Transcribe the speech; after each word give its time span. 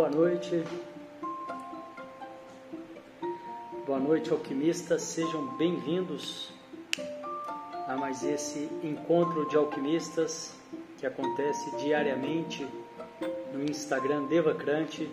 Boa 0.00 0.08
noite. 0.08 0.64
Boa 3.86 3.98
noite, 3.98 4.30
alquimistas. 4.30 5.02
Sejam 5.02 5.58
bem-vindos 5.58 6.50
a 7.86 7.98
mais 7.98 8.24
esse 8.24 8.60
encontro 8.82 9.46
de 9.50 9.58
alquimistas 9.58 10.54
que 10.96 11.04
acontece 11.04 11.76
diariamente 11.76 12.66
no 13.52 13.62
Instagram 13.62 14.24
Devacrante 14.24 15.06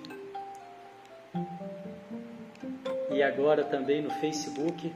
e 3.12 3.22
agora 3.22 3.66
também 3.66 4.02
no 4.02 4.10
Facebook, 4.22 4.96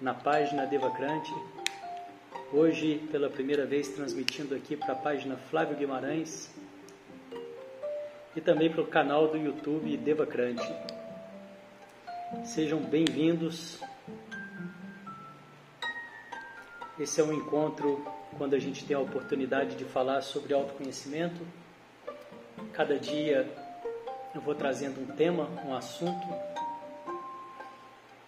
na 0.00 0.14
página 0.14 0.64
Devacrante. 0.64 1.34
Hoje, 2.52 3.04
pela 3.10 3.28
primeira 3.28 3.66
vez, 3.66 3.88
transmitindo 3.88 4.54
aqui 4.54 4.76
para 4.76 4.92
a 4.92 4.96
página 4.96 5.36
Flávio 5.36 5.76
Guimarães 5.76 6.54
e 8.36 8.40
também 8.40 8.70
para 8.70 8.80
o 8.80 8.86
canal 8.86 9.28
do 9.28 9.36
YouTube 9.36 9.96
Devacrante. 9.96 10.74
Sejam 12.44 12.80
bem-vindos. 12.80 13.80
Esse 16.98 17.20
é 17.20 17.24
um 17.24 17.32
encontro 17.32 18.04
quando 18.36 18.54
a 18.54 18.58
gente 18.58 18.84
tem 18.84 18.96
a 18.96 19.00
oportunidade 19.00 19.76
de 19.76 19.84
falar 19.84 20.20
sobre 20.22 20.52
autoconhecimento. 20.52 21.40
Cada 22.72 22.98
dia 22.98 23.48
eu 24.34 24.40
vou 24.40 24.54
trazendo 24.54 25.00
um 25.00 25.06
tema, 25.14 25.48
um 25.64 25.74
assunto 25.74 26.26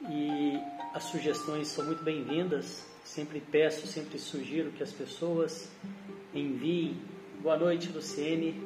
e 0.08 0.56
as 0.94 1.04
sugestões 1.04 1.66
são 1.68 1.84
muito 1.84 2.04
bem-vindas. 2.04 2.86
Sempre 3.02 3.40
peço, 3.40 3.86
sempre 3.86 4.18
sugiro 4.18 4.70
que 4.70 4.82
as 4.82 4.92
pessoas 4.92 5.70
enviem. 6.32 6.96
Boa 7.40 7.56
noite, 7.56 7.88
Luciene. 7.88 8.65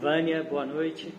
Vânia, 0.00 0.42
boa 0.42 0.66
noite. 0.66 1.14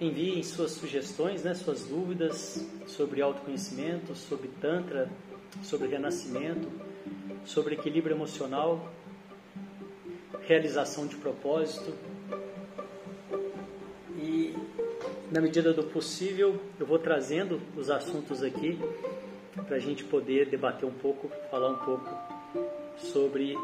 Enviem 0.00 0.40
suas 0.44 0.70
sugestões, 0.70 1.42
né, 1.42 1.52
suas 1.52 1.84
dúvidas 1.84 2.64
sobre 2.86 3.20
autoconhecimento, 3.20 4.14
sobre 4.14 4.48
Tantra, 4.60 5.10
sobre 5.64 5.88
renascimento, 5.88 6.70
sobre 7.44 7.74
equilíbrio 7.74 8.14
emocional, 8.14 8.88
realização 10.42 11.08
de 11.08 11.16
propósito. 11.16 11.92
E, 14.16 14.54
na 15.32 15.40
medida 15.40 15.72
do 15.72 15.82
possível, 15.82 16.60
eu 16.78 16.86
vou 16.86 17.00
trazendo 17.00 17.60
os 17.76 17.90
assuntos 17.90 18.44
aqui 18.44 18.78
para 19.66 19.76
a 19.76 19.80
gente 19.80 20.04
poder 20.04 20.48
debater 20.48 20.88
um 20.88 20.94
pouco, 20.94 21.28
falar 21.50 21.70
um 21.70 21.78
pouco 21.78 22.08
sobre 22.96 23.56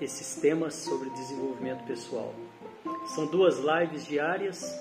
esses 0.00 0.34
temas 0.40 0.74
sobre 0.74 1.08
desenvolvimento 1.10 1.84
pessoal. 1.84 2.34
São 3.06 3.26
duas 3.26 3.58
lives 3.58 4.06
diárias. 4.06 4.78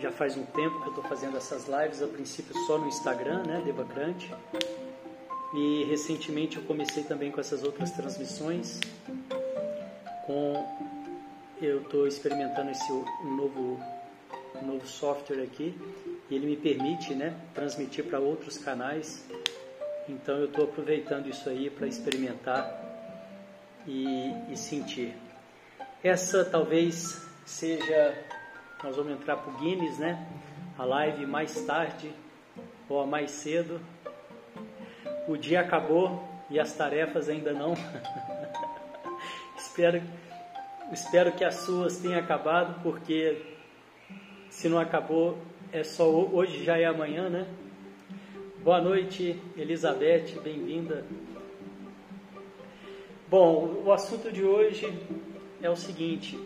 Já 0.00 0.12
faz 0.12 0.36
um 0.36 0.44
tempo 0.44 0.80
que 0.80 0.86
eu 0.86 0.90
estou 0.90 1.04
fazendo 1.04 1.36
essas 1.36 1.66
lives, 1.66 2.02
a 2.02 2.06
princípio 2.06 2.54
só 2.66 2.78
no 2.78 2.86
Instagram, 2.86 3.42
né, 3.44 3.62
Devacrante. 3.64 4.32
E 5.54 5.84
recentemente 5.84 6.56
eu 6.56 6.62
comecei 6.64 7.02
também 7.02 7.32
com 7.32 7.40
essas 7.40 7.64
outras 7.64 7.90
transmissões. 7.90 8.80
Com 10.26 10.64
eu 11.60 11.80
estou 11.80 12.06
experimentando 12.06 12.70
esse 12.70 12.92
novo 13.24 13.80
novo 14.62 14.86
software 14.86 15.42
aqui 15.42 15.74
e 16.30 16.34
ele 16.34 16.46
me 16.46 16.56
permite, 16.56 17.14
né, 17.14 17.34
transmitir 17.54 18.04
para 18.04 18.18
outros 18.18 18.58
canais. 18.58 19.24
Então 20.08 20.36
eu 20.36 20.46
estou 20.46 20.64
aproveitando 20.64 21.28
isso 21.28 21.48
aí 21.48 21.70
para 21.70 21.86
experimentar 21.86 22.88
e, 23.86 24.32
e 24.50 24.56
sentir. 24.56 25.14
Essa 26.02 26.44
talvez 26.44 27.26
seja, 27.44 28.16
nós 28.84 28.94
vamos 28.94 29.14
entrar 29.14 29.36
para 29.36 29.52
o 29.52 29.56
Guinness, 29.56 29.98
né? 29.98 30.28
A 30.78 30.84
live 30.84 31.26
mais 31.26 31.52
tarde 31.64 32.12
ou 32.88 33.00
a 33.00 33.06
mais 33.06 33.32
cedo. 33.32 33.80
O 35.26 35.36
dia 35.36 35.60
acabou 35.60 36.22
e 36.48 36.60
as 36.60 36.72
tarefas 36.72 37.28
ainda 37.28 37.52
não. 37.52 37.74
espero, 39.58 40.00
espero 40.92 41.32
que 41.32 41.44
as 41.44 41.56
suas 41.56 41.98
tenham 41.98 42.20
acabado, 42.20 42.80
porque 42.80 43.56
se 44.50 44.68
não 44.68 44.78
acabou, 44.78 45.36
é 45.72 45.82
só 45.82 46.08
hoje, 46.08 46.62
já 46.62 46.78
é 46.78 46.84
amanhã, 46.84 47.28
né? 47.28 47.44
Boa 48.62 48.80
noite, 48.80 49.42
Elizabeth, 49.56 50.40
bem-vinda. 50.44 51.04
Bom, 53.28 53.82
o 53.84 53.92
assunto 53.92 54.30
de 54.30 54.44
hoje 54.44 54.96
é 55.60 55.70
o 55.70 55.76
seguinte. 55.76 56.38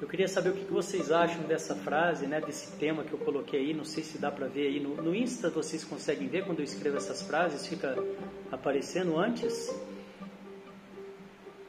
Eu 0.00 0.06
queria 0.06 0.28
saber 0.28 0.50
o 0.50 0.52
que 0.52 0.72
vocês 0.72 1.10
acham 1.10 1.42
dessa 1.42 1.74
frase, 1.74 2.26
né, 2.26 2.40
desse 2.40 2.70
tema 2.76 3.02
que 3.02 3.12
eu 3.12 3.18
coloquei 3.18 3.60
aí. 3.60 3.74
Não 3.74 3.84
sei 3.84 4.04
se 4.04 4.16
dá 4.16 4.30
para 4.30 4.46
ver 4.46 4.68
aí 4.68 4.80
no, 4.80 4.94
no 5.02 5.14
Insta, 5.14 5.50
vocês 5.50 5.84
conseguem 5.84 6.28
ver 6.28 6.44
quando 6.44 6.60
eu 6.60 6.64
escrevo 6.64 6.96
essas 6.96 7.20
frases, 7.22 7.66
fica 7.66 7.96
aparecendo 8.50 9.18
antes. 9.18 9.74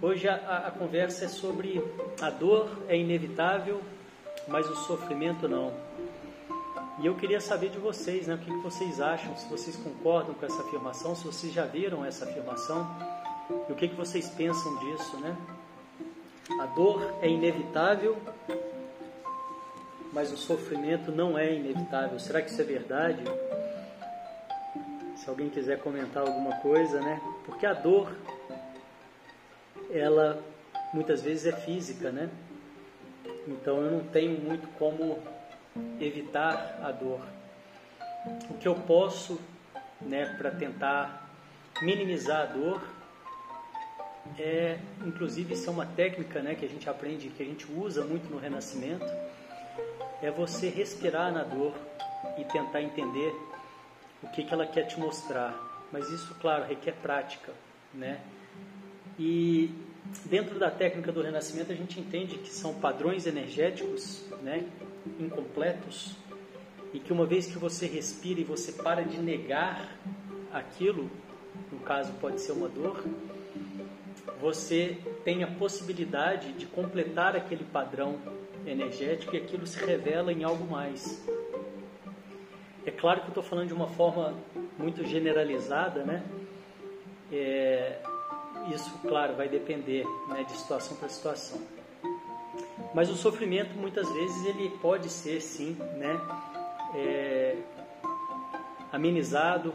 Hoje 0.02 0.28
a, 0.28 0.68
a, 0.68 0.72
conversa 0.72 1.26
é 1.26 1.28
sobre 1.28 1.84
a 2.22 2.30
dor 2.30 2.70
é 2.88 2.96
inevitável, 2.96 3.82
mas 4.48 4.70
o 4.70 4.76
sofrimento 4.76 5.50
não. 5.50 5.74
E 7.02 7.08
eu 7.08 7.16
queria 7.16 7.42
saber 7.42 7.70
de 7.70 7.80
vocês, 7.80 8.28
né, 8.28 8.36
o 8.36 8.38
que 8.38 8.52
vocês 8.58 9.02
acham, 9.02 9.36
se 9.36 9.50
vocês 9.50 9.76
concordam 9.76 10.36
com 10.36 10.46
essa 10.46 10.62
afirmação, 10.62 11.16
se 11.16 11.26
vocês 11.26 11.52
já 11.52 11.66
viram 11.66 12.06
essa 12.06 12.26
afirmação 12.26 12.88
e 13.68 13.72
o 13.72 13.76
que 13.76 13.88
vocês 13.88 14.30
pensam 14.30 14.78
disso, 14.78 15.18
né? 15.18 15.36
A 16.58 16.66
dor 16.66 17.20
é 17.22 17.30
inevitável, 17.30 18.18
mas 20.12 20.32
o 20.32 20.38
sofrimento 20.38 21.12
não 21.12 21.38
é 21.38 21.54
inevitável. 21.54 22.20
Será 22.20 22.42
que 22.42 22.50
isso 22.50 22.62
é 22.62 22.66
verdade? 22.66 23.24
Se 25.16 25.30
alguém 25.30 25.50
quiser 25.50 25.80
comentar 25.80 26.28
alguma 26.28 26.56
coisa, 26.58 27.00
né? 27.02 27.22
Porque 27.46 27.66
a 27.66 27.74
dor, 27.74 28.16
ela 29.92 30.42
muitas 30.94 31.22
vezes 31.22 31.46
é 31.46 31.56
física, 31.56 32.12
né? 32.12 32.30
Então 33.48 33.78
eu 33.82 33.92
não 33.92 34.04
tenho 34.06 34.40
muito 34.40 34.68
como 34.78 35.20
evitar 36.00 36.80
a 36.82 36.92
dor. 36.92 37.22
O 38.50 38.56
que 38.56 38.68
eu 38.68 38.76
posso, 38.76 39.40
né, 40.02 40.36
para 40.38 40.52
tentar 40.52 41.30
minimizar 41.82 42.42
a 42.42 42.46
dor 42.46 42.82
é, 44.38 44.78
inclusive 45.06 45.54
isso 45.54 45.70
é 45.70 45.72
uma 45.72 45.86
técnica 45.86 46.42
né, 46.42 46.56
que 46.56 46.66
a 46.66 46.70
gente 46.70 46.90
aprende, 46.90 47.30
que 47.30 47.44
a 47.44 47.46
gente 47.46 47.66
usa 47.72 48.04
muito 48.04 48.30
no 48.30 48.38
renascimento, 48.38 49.06
é 50.22 50.30
você 50.30 50.70
respirar 50.70 51.32
na 51.32 51.44
dor 51.44 51.74
e 52.38 52.44
tentar 52.46 52.82
entender 52.82 53.34
o 54.22 54.28
que, 54.28 54.44
que 54.44 54.54
ela 54.54 54.66
quer 54.66 54.84
te 54.84 55.00
mostrar. 55.00 55.58
Mas 55.92 56.10
isso, 56.10 56.36
claro, 56.36 56.66
requer 56.66 56.94
prática, 57.02 57.54
né? 57.94 58.20
E 59.18 59.74
dentro 60.26 60.60
da 60.60 60.70
técnica 60.70 61.12
do 61.12 61.22
renascimento 61.22 61.72
a 61.72 61.76
gente 61.76 62.00
entende 62.00 62.38
que 62.38 62.50
são 62.50 62.74
padrões 62.74 63.26
energéticos, 63.26 64.26
né, 64.42 64.66
incompletos, 65.20 66.16
e 66.94 67.00
que 67.00 67.14
uma 67.14 67.26
vez 67.26 67.46
que 67.46 67.58
você 67.58 67.86
respira 67.86 68.40
e 68.40 68.44
você 68.44 68.72
para 68.72 69.04
de 69.04 69.20
negar 69.20 69.98
aquilo, 70.52 71.10
no 71.72 71.80
caso 71.80 72.14
pode 72.14 72.42
ser 72.42 72.54
uma 72.54 72.68
dor, 72.68 73.04
você 74.40 74.98
tem 75.24 75.44
a 75.44 75.48
possibilidade 75.48 76.54
de 76.54 76.66
completar 76.66 77.36
aquele 77.36 77.64
padrão 77.64 78.18
energético 78.66 79.36
e 79.36 79.38
aquilo 79.38 79.66
se 79.66 79.84
revela 79.84 80.32
em 80.32 80.44
algo 80.44 80.70
mais. 80.70 81.26
É 82.86 82.92
claro 82.92 83.22
que 83.22 83.28
eu 83.28 83.30
estou 83.30 83.44
falando 83.44 83.68
de 83.68 83.74
uma 83.74 83.88
forma 83.88 84.34
muito 84.78 85.06
generalizada, 85.06 86.04
né? 86.04 86.24
É, 87.32 88.00
isso, 88.74 88.92
claro, 89.02 89.36
vai 89.36 89.48
depender 89.48 90.06
né, 90.28 90.44
de 90.44 90.54
situação 90.54 90.98
para 90.98 91.10
situação. 91.10 91.62
Mas 92.94 93.10
o 93.10 93.16
sofrimento, 93.16 93.76
muitas 93.76 94.12
vezes, 94.12 94.46
ele 94.46 94.70
pode 94.82 95.10
ser, 95.10 95.42
sim, 95.42 95.78
né, 95.98 96.20
é, 96.96 97.56
amenizado, 98.92 99.74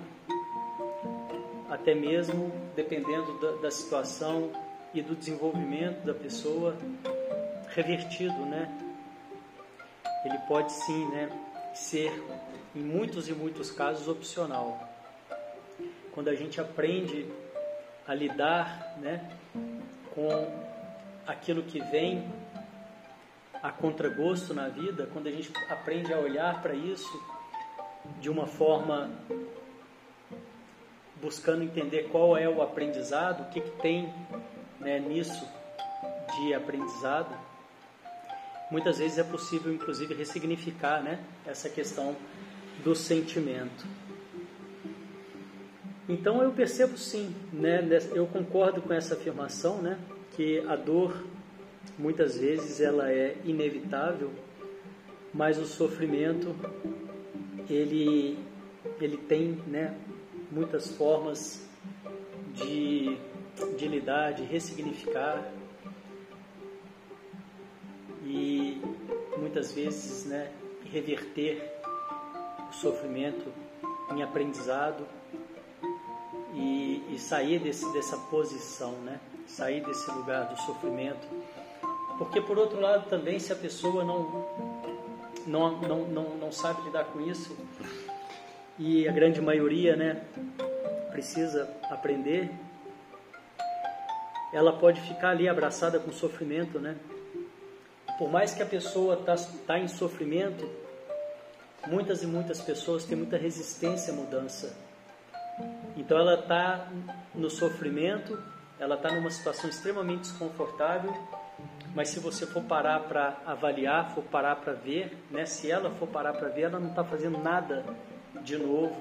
até 1.74 1.92
mesmo 1.92 2.52
dependendo 2.76 3.36
da, 3.40 3.62
da 3.62 3.70
situação 3.70 4.52
e 4.94 5.02
do 5.02 5.16
desenvolvimento 5.16 6.04
da 6.04 6.14
pessoa, 6.14 6.76
revertido, 7.70 8.46
né? 8.46 8.70
Ele 10.24 10.38
pode 10.46 10.72
sim, 10.72 11.04
né, 11.08 11.28
ser 11.74 12.12
em 12.76 12.80
muitos 12.80 13.28
e 13.28 13.32
muitos 13.32 13.72
casos 13.72 14.06
opcional. 14.06 14.88
Quando 16.12 16.28
a 16.28 16.34
gente 16.36 16.60
aprende 16.60 17.26
a 18.06 18.14
lidar, 18.14 18.94
né, 18.98 19.28
com 20.14 20.28
aquilo 21.26 21.64
que 21.64 21.80
vem 21.80 22.24
a 23.60 23.72
contragosto 23.72 24.54
na 24.54 24.68
vida, 24.68 25.08
quando 25.12 25.26
a 25.26 25.32
gente 25.32 25.50
aprende 25.68 26.12
a 26.14 26.18
olhar 26.18 26.62
para 26.62 26.72
isso 26.72 27.20
de 28.20 28.30
uma 28.30 28.46
forma 28.46 29.10
buscando 31.24 31.64
entender 31.64 32.10
qual 32.12 32.36
é 32.36 32.46
o 32.46 32.60
aprendizado, 32.60 33.44
o 33.44 33.50
que, 33.50 33.58
que 33.58 33.70
tem 33.80 34.12
né, 34.78 34.98
nisso 34.98 35.48
de 36.36 36.52
aprendizado, 36.52 37.34
muitas 38.70 38.98
vezes 38.98 39.16
é 39.16 39.24
possível, 39.24 39.72
inclusive, 39.72 40.12
ressignificar 40.12 41.02
né, 41.02 41.24
essa 41.46 41.70
questão 41.70 42.14
do 42.84 42.94
sentimento. 42.94 43.86
Então 46.06 46.42
eu 46.42 46.52
percebo 46.52 46.98
sim, 46.98 47.34
né, 47.50 47.80
eu 48.12 48.26
concordo 48.26 48.82
com 48.82 48.92
essa 48.92 49.14
afirmação, 49.14 49.80
né, 49.80 49.98
que 50.36 50.58
a 50.68 50.76
dor 50.76 51.24
muitas 51.96 52.36
vezes 52.36 52.82
ela 52.82 53.10
é 53.10 53.34
inevitável, 53.46 54.30
mas 55.32 55.56
o 55.58 55.64
sofrimento 55.64 56.54
ele 57.70 58.38
ele 59.00 59.16
tem, 59.16 59.58
né, 59.66 59.96
muitas 60.54 60.90
formas 60.92 61.60
de, 62.54 63.18
de 63.76 63.88
lidar, 63.88 64.32
de 64.32 64.44
ressignificar 64.44 65.50
e 68.24 68.80
muitas 69.36 69.72
vezes, 69.72 70.24
né, 70.26 70.52
reverter 70.84 71.60
o 72.70 72.72
sofrimento 72.72 73.52
em 74.14 74.22
aprendizado 74.22 75.04
e, 76.54 77.02
e 77.10 77.18
sair 77.18 77.58
desse, 77.58 77.92
dessa 77.92 78.16
posição, 78.16 78.92
né? 78.98 79.18
sair 79.46 79.84
desse 79.84 80.10
lugar 80.10 80.48
do 80.48 80.56
sofrimento. 80.62 81.26
Porque, 82.16 82.40
por 82.40 82.56
outro 82.58 82.80
lado, 82.80 83.08
também, 83.08 83.38
se 83.38 83.52
a 83.52 83.56
pessoa 83.56 84.04
não, 84.04 84.46
não, 85.46 85.80
não, 85.80 86.04
não, 86.06 86.36
não 86.36 86.52
sabe 86.52 86.82
lidar 86.82 87.04
com 87.06 87.20
isso, 87.20 87.56
e 88.78 89.08
a 89.08 89.12
grande 89.12 89.40
maioria 89.40 89.96
né, 89.96 90.22
precisa 91.10 91.68
aprender, 91.90 92.50
ela 94.52 94.72
pode 94.72 95.00
ficar 95.00 95.30
ali 95.30 95.48
abraçada 95.48 95.98
com 95.98 96.12
sofrimento, 96.12 96.78
né? 96.78 96.96
Por 98.18 98.30
mais 98.30 98.54
que 98.54 98.62
a 98.62 98.66
pessoa 98.66 99.14
está 99.14 99.34
tá 99.66 99.78
em 99.78 99.88
sofrimento, 99.88 100.68
muitas 101.86 102.22
e 102.22 102.26
muitas 102.26 102.60
pessoas 102.60 103.04
têm 103.04 103.16
muita 103.16 103.36
resistência 103.36 104.12
à 104.12 104.16
mudança. 104.16 104.76
Então 105.96 106.18
ela 106.18 106.34
está 106.40 106.88
no 107.34 107.50
sofrimento, 107.50 108.40
ela 108.78 108.94
está 108.94 109.12
numa 109.12 109.30
situação 109.30 109.68
extremamente 109.68 110.22
desconfortável, 110.22 111.12
mas 111.94 112.08
se 112.08 112.20
você 112.20 112.46
for 112.46 112.62
parar 112.62 113.00
para 113.00 113.40
avaliar, 113.46 114.14
for 114.14 114.22
parar 114.24 114.56
para 114.56 114.72
ver, 114.72 115.16
né, 115.30 115.46
se 115.46 115.70
ela 115.70 115.90
for 115.90 116.08
parar 116.08 116.32
para 116.32 116.48
ver, 116.48 116.62
ela 116.62 116.78
não 116.78 116.90
está 116.90 117.04
fazendo 117.04 117.38
nada 117.38 117.84
de 118.42 118.56
novo, 118.56 118.94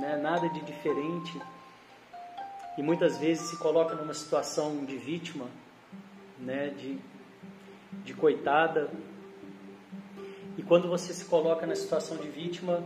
né, 0.00 0.16
nada 0.16 0.48
de 0.48 0.60
diferente. 0.60 1.40
E 2.76 2.82
muitas 2.82 3.18
vezes 3.18 3.48
se 3.48 3.56
coloca 3.56 3.94
numa 3.94 4.14
situação 4.14 4.84
de 4.84 4.96
vítima, 4.96 5.46
né, 6.38 6.68
de, 6.70 6.98
de 8.04 8.14
coitada. 8.14 8.88
E 10.56 10.62
quando 10.62 10.88
você 10.88 11.12
se 11.12 11.24
coloca 11.24 11.66
na 11.66 11.74
situação 11.74 12.16
de 12.16 12.28
vítima, 12.28 12.84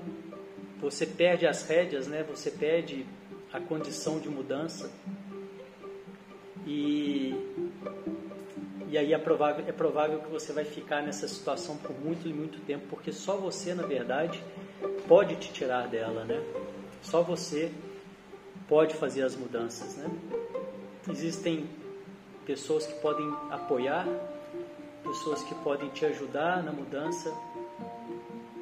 você 0.80 1.06
perde 1.06 1.46
as 1.46 1.62
rédeas, 1.62 2.06
né, 2.06 2.22
você 2.22 2.50
perde 2.50 3.06
a 3.52 3.60
condição 3.60 4.18
de 4.18 4.28
mudança. 4.28 4.90
E, 6.66 7.34
e 8.88 8.96
aí 8.96 9.12
é 9.12 9.18
provável, 9.18 9.64
é 9.66 9.72
provável 9.72 10.20
que 10.20 10.30
você 10.30 10.52
vai 10.52 10.64
ficar 10.64 11.02
nessa 11.02 11.28
situação 11.28 11.76
por 11.76 11.98
muito 11.98 12.28
e 12.28 12.32
muito 12.32 12.60
tempo, 12.60 12.86
porque 12.88 13.12
só 13.12 13.36
você, 13.36 13.74
na 13.74 13.82
verdade, 13.82 14.42
pode 15.06 15.36
te 15.36 15.52
tirar 15.52 15.88
dela, 15.88 16.24
né? 16.24 16.42
Só 17.02 17.22
você 17.22 17.72
pode 18.68 18.94
fazer 18.94 19.22
as 19.22 19.36
mudanças, 19.36 19.96
né? 19.96 20.08
Existem 21.08 21.68
pessoas 22.46 22.86
que 22.86 22.94
podem 23.00 23.28
apoiar, 23.50 24.06
pessoas 25.02 25.42
que 25.42 25.54
podem 25.56 25.88
te 25.90 26.06
ajudar 26.06 26.62
na 26.62 26.72
mudança, 26.72 27.32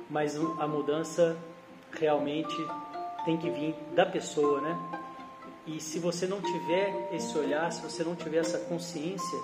mas 0.08 0.36
a 0.36 0.66
mudança 0.66 1.36
realmente 1.92 2.54
tem 3.24 3.36
que 3.36 3.50
vir 3.50 3.74
da 3.94 4.06
pessoa, 4.06 4.60
né? 4.60 4.76
E 5.66 5.80
se 5.80 5.98
você 5.98 6.26
não 6.26 6.40
tiver 6.40 7.10
esse 7.12 7.36
olhar, 7.38 7.70
se 7.70 7.82
você 7.82 8.02
não 8.02 8.16
tiver 8.16 8.38
essa 8.38 8.58
consciência 8.58 9.38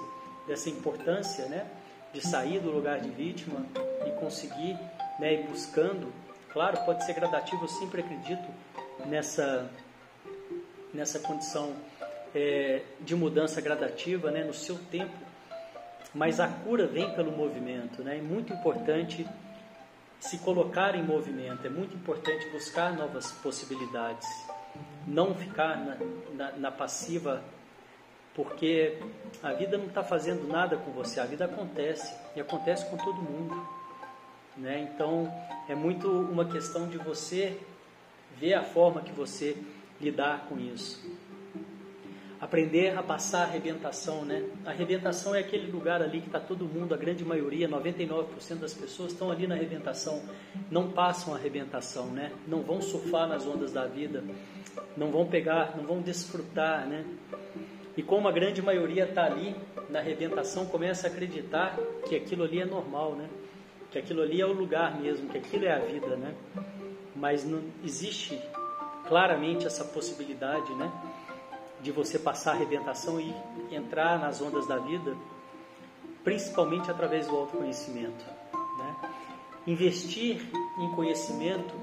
dessa 0.46 0.70
importância, 0.70 1.46
né, 1.46 1.66
de 2.12 2.20
sair 2.26 2.60
do 2.60 2.70
lugar 2.70 3.00
de 3.00 3.10
vítima 3.10 3.64
e 4.06 4.10
conseguir, 4.18 4.78
né, 5.20 5.34
ir 5.34 5.46
buscando, 5.46 6.12
claro, 6.52 6.78
pode 6.84 7.04
ser 7.04 7.14
gradativo. 7.14 7.64
Eu 7.64 7.68
sempre 7.68 8.00
acredito 8.00 8.48
nessa 9.06 9.70
nessa 10.92 11.18
condição 11.18 11.74
é, 12.34 12.82
de 13.00 13.14
mudança 13.14 13.60
gradativa, 13.60 14.30
né, 14.30 14.42
no 14.42 14.54
seu 14.54 14.76
tempo. 14.90 15.14
Mas 16.14 16.40
a 16.40 16.48
cura 16.48 16.86
vem 16.86 17.10
pelo 17.14 17.30
movimento, 17.30 18.02
né? 18.02 18.18
É 18.18 18.22
muito 18.22 18.52
importante 18.52 19.26
se 20.18 20.38
colocar 20.38 20.94
em 20.94 21.02
movimento, 21.02 21.66
é 21.66 21.70
muito 21.70 21.94
importante 21.94 22.48
buscar 22.48 22.94
novas 22.94 23.30
possibilidades, 23.32 24.26
não 25.06 25.34
ficar 25.34 25.76
na, 25.76 25.96
na, 26.32 26.52
na 26.52 26.70
passiva, 26.72 27.42
porque 28.34 28.98
a 29.42 29.52
vida 29.52 29.76
não 29.76 29.86
está 29.86 30.02
fazendo 30.02 30.48
nada 30.48 30.76
com 30.78 30.90
você, 30.92 31.20
a 31.20 31.26
vida 31.26 31.44
acontece 31.44 32.14
e 32.34 32.40
acontece 32.40 32.86
com 32.86 32.96
todo 32.96 33.16
mundo. 33.16 33.54
Né? 34.56 34.88
Então 34.92 35.32
é 35.68 35.74
muito 35.74 36.08
uma 36.08 36.44
questão 36.44 36.88
de 36.88 36.98
você 36.98 37.58
ver 38.38 38.54
a 38.54 38.62
forma 38.62 39.00
que 39.00 39.12
você 39.12 39.56
lidar 40.00 40.46
com 40.48 40.58
isso 40.58 41.02
aprender 42.40 42.96
a 42.96 43.02
passar 43.02 43.40
a 43.40 43.42
arrebentação, 43.44 44.24
né? 44.24 44.44
A 44.64 44.70
arrebentação 44.70 45.34
é 45.34 45.40
aquele 45.40 45.70
lugar 45.70 46.02
ali 46.02 46.20
que 46.20 46.26
está 46.26 46.38
todo 46.38 46.64
mundo, 46.64 46.94
a 46.94 46.96
grande 46.96 47.24
maioria, 47.24 47.68
99% 47.68 48.56
das 48.56 48.74
pessoas 48.74 49.12
estão 49.12 49.30
ali 49.30 49.46
na 49.46 49.54
arrebentação, 49.54 50.22
não 50.70 50.90
passam 50.90 51.34
a 51.34 51.36
arrebentação, 51.36 52.06
né? 52.06 52.32
Não 52.46 52.62
vão 52.62 52.80
surfar 52.80 53.26
nas 53.26 53.46
ondas 53.46 53.72
da 53.72 53.86
vida, 53.86 54.22
não 54.96 55.10
vão 55.10 55.26
pegar, 55.26 55.74
não 55.76 55.84
vão 55.84 56.00
desfrutar, 56.00 56.86
né? 56.86 57.04
E 57.96 58.02
como 58.02 58.28
a 58.28 58.32
grande 58.32 58.60
maioria 58.60 59.04
está 59.04 59.24
ali 59.24 59.56
na 59.88 60.00
arrebentação, 60.00 60.66
começa 60.66 61.06
a 61.06 61.10
acreditar 61.10 61.76
que 62.06 62.14
aquilo 62.14 62.44
ali 62.44 62.60
é 62.60 62.66
normal, 62.66 63.14
né? 63.14 63.28
Que 63.96 64.00
aquilo 64.00 64.20
ali 64.20 64.42
é 64.42 64.44
o 64.44 64.52
lugar 64.52 65.00
mesmo, 65.00 65.26
que 65.30 65.38
aquilo 65.38 65.64
é 65.64 65.72
a 65.72 65.78
vida, 65.78 66.16
né? 66.16 66.34
Mas 67.14 67.46
não 67.46 67.62
existe 67.82 68.38
claramente 69.08 69.66
essa 69.66 69.86
possibilidade, 69.86 70.70
né? 70.74 70.92
de 71.80 71.90
você 71.90 72.18
passar 72.18 72.50
a 72.50 72.54
arrebentação 72.56 73.18
e 73.18 73.34
entrar 73.74 74.18
nas 74.18 74.42
ondas 74.42 74.66
da 74.66 74.76
vida, 74.76 75.16
principalmente 76.22 76.90
através 76.90 77.26
do 77.26 77.34
autoconhecimento. 77.34 78.22
Né? 78.52 78.96
Investir 79.66 80.42
em 80.78 80.90
conhecimento, 80.94 81.74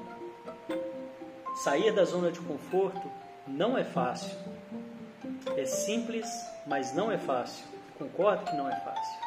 sair 1.63 1.91
da 1.95 2.05
zona 2.05 2.31
de 2.31 2.39
conforto, 2.41 3.09
não 3.47 3.75
é 3.75 3.83
fácil. 3.83 4.37
É 5.57 5.65
simples, 5.65 6.27
mas 6.67 6.93
não 6.93 7.11
é 7.11 7.17
fácil. 7.17 7.65
Concordo 7.97 8.45
que 8.45 8.55
não 8.55 8.69
é 8.69 8.75
fácil. 8.81 9.22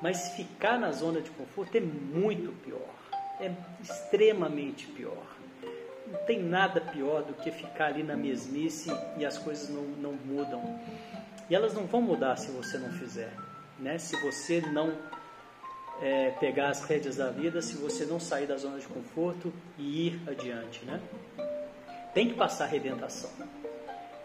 Mas 0.00 0.30
ficar 0.30 0.78
na 0.78 0.92
zona 0.92 1.20
de 1.20 1.30
conforto 1.30 1.76
é 1.76 1.80
muito 1.80 2.52
pior. 2.62 2.88
É 3.40 3.52
extremamente 3.82 4.86
pior 4.86 5.26
não 6.10 6.18
tem 6.24 6.42
nada 6.42 6.80
pior 6.80 7.22
do 7.22 7.34
que 7.34 7.50
ficar 7.50 7.86
ali 7.86 8.02
na 8.02 8.16
mesmice 8.16 8.90
e 9.16 9.24
as 9.24 9.38
coisas 9.38 9.68
não, 9.68 9.82
não 9.82 10.12
mudam. 10.12 10.80
E 11.48 11.54
elas 11.54 11.72
não 11.72 11.86
vão 11.86 12.02
mudar 12.02 12.36
se 12.36 12.50
você 12.50 12.78
não 12.78 12.90
fizer. 12.90 13.32
Né? 13.78 13.98
Se 13.98 14.16
você 14.20 14.60
não 14.60 14.92
é, 16.02 16.30
pegar 16.32 16.70
as 16.70 16.82
rédeas 16.82 17.16
da 17.16 17.30
vida, 17.30 17.62
se 17.62 17.76
você 17.76 18.04
não 18.04 18.18
sair 18.18 18.46
da 18.46 18.56
zona 18.56 18.78
de 18.78 18.86
conforto 18.86 19.52
e 19.78 20.08
ir 20.08 20.22
adiante. 20.28 20.84
Né? 20.84 21.00
Tem 22.12 22.28
que 22.28 22.34
passar 22.34 22.64
a 22.64 22.66
arrebentação. 22.66 23.30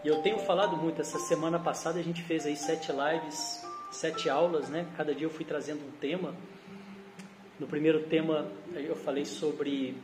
E 0.03 0.07
eu 0.07 0.21
tenho 0.21 0.39
falado 0.39 0.77
muito, 0.77 1.01
essa 1.01 1.19
semana 1.19 1.59
passada 1.59 1.99
a 1.99 2.03
gente 2.03 2.21
fez 2.23 2.45
aí 2.45 2.55
sete 2.55 2.91
lives, 2.91 3.64
sete 3.95 4.29
aulas, 4.29 4.69
né? 4.69 4.85
Cada 4.97 5.15
dia 5.15 5.25
eu 5.25 5.29
fui 5.29 5.45
trazendo 5.45 5.79
um 5.85 5.91
tema. 5.99 6.35
No 7.59 7.65
primeiro 7.65 8.03
tema 8.03 8.45
eu 8.75 8.95
falei 8.95 9.25
sobre 9.25 9.95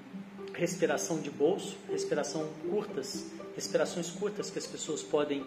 respiração 0.53 1.19
de 1.19 1.29
bolso, 1.29 1.77
respiração 1.89 2.49
curtas, 2.69 3.31
respirações 3.55 4.09
curtas 4.09 4.49
que 4.49 4.57
as 4.57 4.65
pessoas 4.65 5.03
podem 5.03 5.45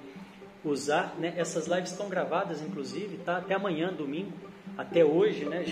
usar. 0.63 1.15
Né? 1.19 1.35
Essas 1.37 1.67
lives 1.67 1.91
estão 1.91 2.09
gravadas, 2.09 2.61
inclusive, 2.61 3.17
tá? 3.19 3.39
Até 3.39 3.55
amanhã, 3.55 3.93
domingo, 3.93 4.33
até 4.77 5.05
hoje, 5.05 5.45
né? 5.47 5.65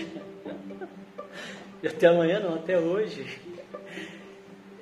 até 1.85 2.07
amanhã 2.07 2.39
não, 2.39 2.55
até 2.55 2.79
hoje. 2.79 3.25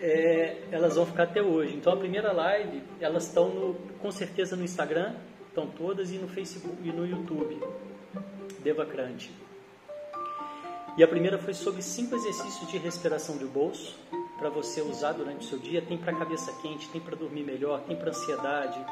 É, 0.04 0.64
elas 0.72 0.96
vão 0.96 1.06
ficar 1.06 1.26
até 1.26 1.44
hoje. 1.44 1.76
Então 1.76 1.94
a 1.94 1.96
primeira 1.96 2.32
live, 2.32 2.82
elas 3.00 3.28
estão 3.28 3.76
com 4.00 4.10
certeza 4.10 4.56
no 4.56 4.64
Instagram, 4.64 5.14
estão 5.52 5.68
todas 5.68 6.10
e 6.12 6.16
no 6.16 6.30
Facebook 6.30 6.78
e 6.82 6.92
no 6.92 7.06
YouTube. 7.06 7.62
Devacrante. 8.64 9.32
E 10.98 11.04
a 11.04 11.08
primeira 11.08 11.38
foi 11.38 11.54
sobre 11.54 11.82
cinco 11.82 12.16
exercícios 12.16 12.70
de 12.70 12.78
respiração 12.78 13.38
de 13.38 13.46
bolso 13.46 13.98
para 14.38 14.50
você 14.50 14.82
usar 14.82 15.14
durante 15.14 15.46
o 15.46 15.50
seu 15.50 15.60
dia. 15.60 15.82
Tem 15.82 15.98
para 15.98 16.14
cabeça 16.14 16.52
quente, 16.62 16.90
tem 16.90 17.00
para 17.00 17.16
dormir 17.16 17.44
melhor, 17.44 17.82
tem 17.82 17.96
para 17.96 18.10
ansiedade. 18.10 18.84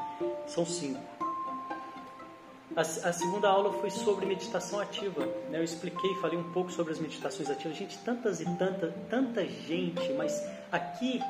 São 0.48 0.66
cinco. 0.66 1.02
A, 2.76 2.82
a, 2.82 3.14
segunda 3.14 3.50
aula 3.50 3.74
foi 3.74 3.90
sobre 3.90 4.26
meditação 4.26 4.80
ativa. 4.80 5.26
Né? 5.50 5.60
Eu 5.60 5.64
expliquei, 5.64 6.14
falei 6.16 6.38
um 6.38 6.52
pouco 6.52 6.72
sobre 6.72 6.94
as 6.94 7.00
meditações 7.00 7.50
ativas. 7.50 7.78
Gente, 7.78 7.98
tantas 8.00 8.40
e 8.40 8.46
tanta, 8.58 8.94
tanta 9.10 9.46
gente, 9.46 10.14
mas 10.14 10.42
aqui, 10.72 11.22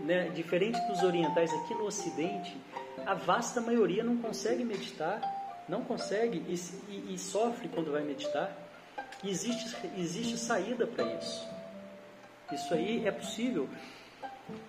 né, 0.00 0.30
diferente 0.34 0.78
dos 0.86 1.02
orientais, 1.02 1.52
aqui 1.52 1.74
no 1.74 1.84
Ocidente, 1.84 2.56
a 3.06 3.14
vasta 3.14 3.60
maioria 3.60 4.02
não 4.02 4.16
consegue 4.16 4.64
meditar, 4.64 5.20
não 5.68 5.82
consegue 5.84 6.38
e, 6.48 6.54
e, 6.92 7.14
e 7.14 7.18
sofre 7.18 7.68
quando 7.68 7.92
vai 7.92 8.02
meditar. 8.02 8.52
E 9.22 9.30
existe, 9.30 9.74
existe 9.96 10.36
saída 10.36 10.86
para 10.86 11.04
isso. 11.14 11.48
Isso 12.52 12.74
aí 12.74 13.06
é 13.06 13.10
possível. 13.10 13.68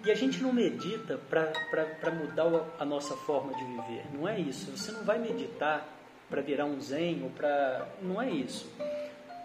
E 0.03 0.11
a 0.11 0.15
gente 0.15 0.41
não 0.41 0.51
medita 0.51 1.19
para 1.29 2.11
mudar 2.11 2.45
a 2.79 2.85
nossa 2.85 3.15
forma 3.15 3.53
de 3.53 3.63
viver. 3.63 4.05
Não 4.13 4.27
é 4.27 4.39
isso. 4.39 4.71
Você 4.71 4.91
não 4.91 5.03
vai 5.03 5.19
meditar 5.19 5.85
para 6.29 6.41
virar 6.41 6.65
um 6.65 6.79
zen 6.81 7.23
ou 7.23 7.29
para. 7.29 7.87
Não 8.01 8.21
é 8.21 8.29
isso. 8.29 8.71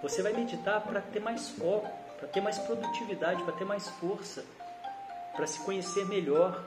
Você 0.02 0.22
vai 0.22 0.32
meditar 0.32 0.80
para 0.80 1.00
ter 1.00 1.20
mais 1.20 1.50
foco, 1.50 1.88
para 2.18 2.28
ter 2.28 2.40
mais 2.40 2.58
produtividade, 2.58 3.42
para 3.42 3.52
ter 3.52 3.64
mais 3.64 3.88
força, 3.88 4.44
para 5.34 5.46
se 5.46 5.60
conhecer 5.60 6.06
melhor. 6.06 6.64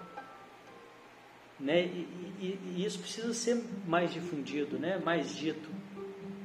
Né? 1.59 1.85
E, 1.85 2.07
e, 2.39 2.59
e, 2.75 2.85
isso 2.85 2.99
precisa 2.99 3.33
ser 3.33 3.63
mais 3.87 4.13
difundido, 4.13 4.77
né? 4.77 5.01
mais 5.03 5.35
dito. 5.35 5.69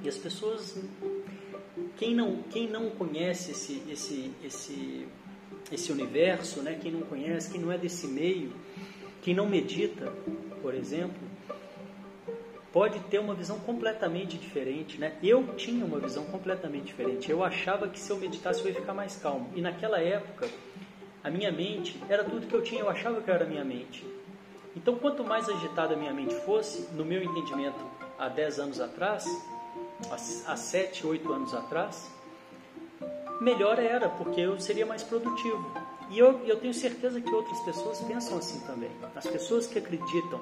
E 0.02 0.08
as 0.08 0.16
pessoas. 0.16 0.78
Quem 1.96 2.14
não, 2.14 2.42
quem 2.44 2.68
não 2.68 2.90
conhece 2.90 3.50
esse, 3.50 3.82
esse, 3.90 4.32
esse 4.42 5.06
esse 5.70 5.92
universo, 5.92 6.62
né? 6.62 6.78
quem 6.80 6.92
não 6.92 7.02
conhece, 7.02 7.50
quem 7.50 7.60
não 7.60 7.72
é 7.72 7.78
desse 7.78 8.06
meio, 8.06 8.52
quem 9.22 9.34
não 9.34 9.48
medita, 9.48 10.12
por 10.62 10.74
exemplo, 10.74 11.20
pode 12.72 12.98
ter 13.00 13.18
uma 13.18 13.34
visão 13.34 13.58
completamente 13.60 14.36
diferente. 14.38 14.98
Né? 14.98 15.16
Eu 15.22 15.54
tinha 15.54 15.84
uma 15.84 15.98
visão 15.98 16.24
completamente 16.24 16.86
diferente. 16.86 17.30
Eu 17.30 17.42
achava 17.42 17.88
que 17.88 17.98
se 17.98 18.10
eu 18.10 18.18
meditasse 18.18 18.60
eu 18.60 18.68
ia 18.68 18.74
ficar 18.74 18.94
mais 18.94 19.16
calmo. 19.16 19.50
E 19.54 19.60
naquela 19.60 20.00
época, 20.00 20.48
a 21.22 21.30
minha 21.30 21.52
mente 21.52 22.00
era 22.08 22.24
tudo 22.24 22.46
que 22.46 22.54
eu 22.54 22.62
tinha, 22.62 22.80
eu 22.80 22.88
achava 22.88 23.20
que 23.20 23.30
era 23.30 23.44
a 23.44 23.48
minha 23.48 23.64
mente. 23.64 24.04
Então, 24.76 24.96
quanto 24.96 25.24
mais 25.24 25.48
agitada 25.48 25.94
a 25.94 25.96
minha 25.96 26.12
mente 26.12 26.34
fosse, 26.44 26.88
no 26.92 27.04
meu 27.04 27.22
entendimento, 27.22 27.78
há 28.18 28.28
10 28.28 28.60
anos 28.60 28.80
atrás, 28.80 29.24
há 30.46 30.56
7, 30.56 31.06
8 31.06 31.32
anos 31.32 31.54
atrás, 31.54 32.10
melhor 33.40 33.78
era, 33.78 34.08
porque 34.08 34.40
eu 34.40 34.60
seria 34.60 34.86
mais 34.86 35.02
produtivo. 35.02 35.72
E 36.10 36.18
eu, 36.18 36.44
eu 36.46 36.56
tenho 36.58 36.74
certeza 36.74 37.20
que 37.20 37.30
outras 37.32 37.58
pessoas 37.60 38.00
pensam 38.00 38.38
assim 38.38 38.60
também. 38.60 38.90
As 39.14 39.26
pessoas 39.26 39.66
que 39.66 39.78
acreditam 39.78 40.40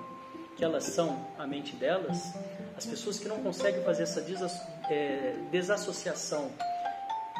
que 0.56 0.64
elas 0.64 0.85
são 0.85 1.25
a 1.38 1.47
mente 1.47 1.76
delas, 1.76 2.35
as 2.76 2.85
pessoas 2.85 3.18
que 3.20 3.28
não 3.28 3.40
conseguem 3.42 3.82
fazer 3.85 4.02
essa 4.02 4.20
é, 4.90 5.37
desassociação 5.52 6.50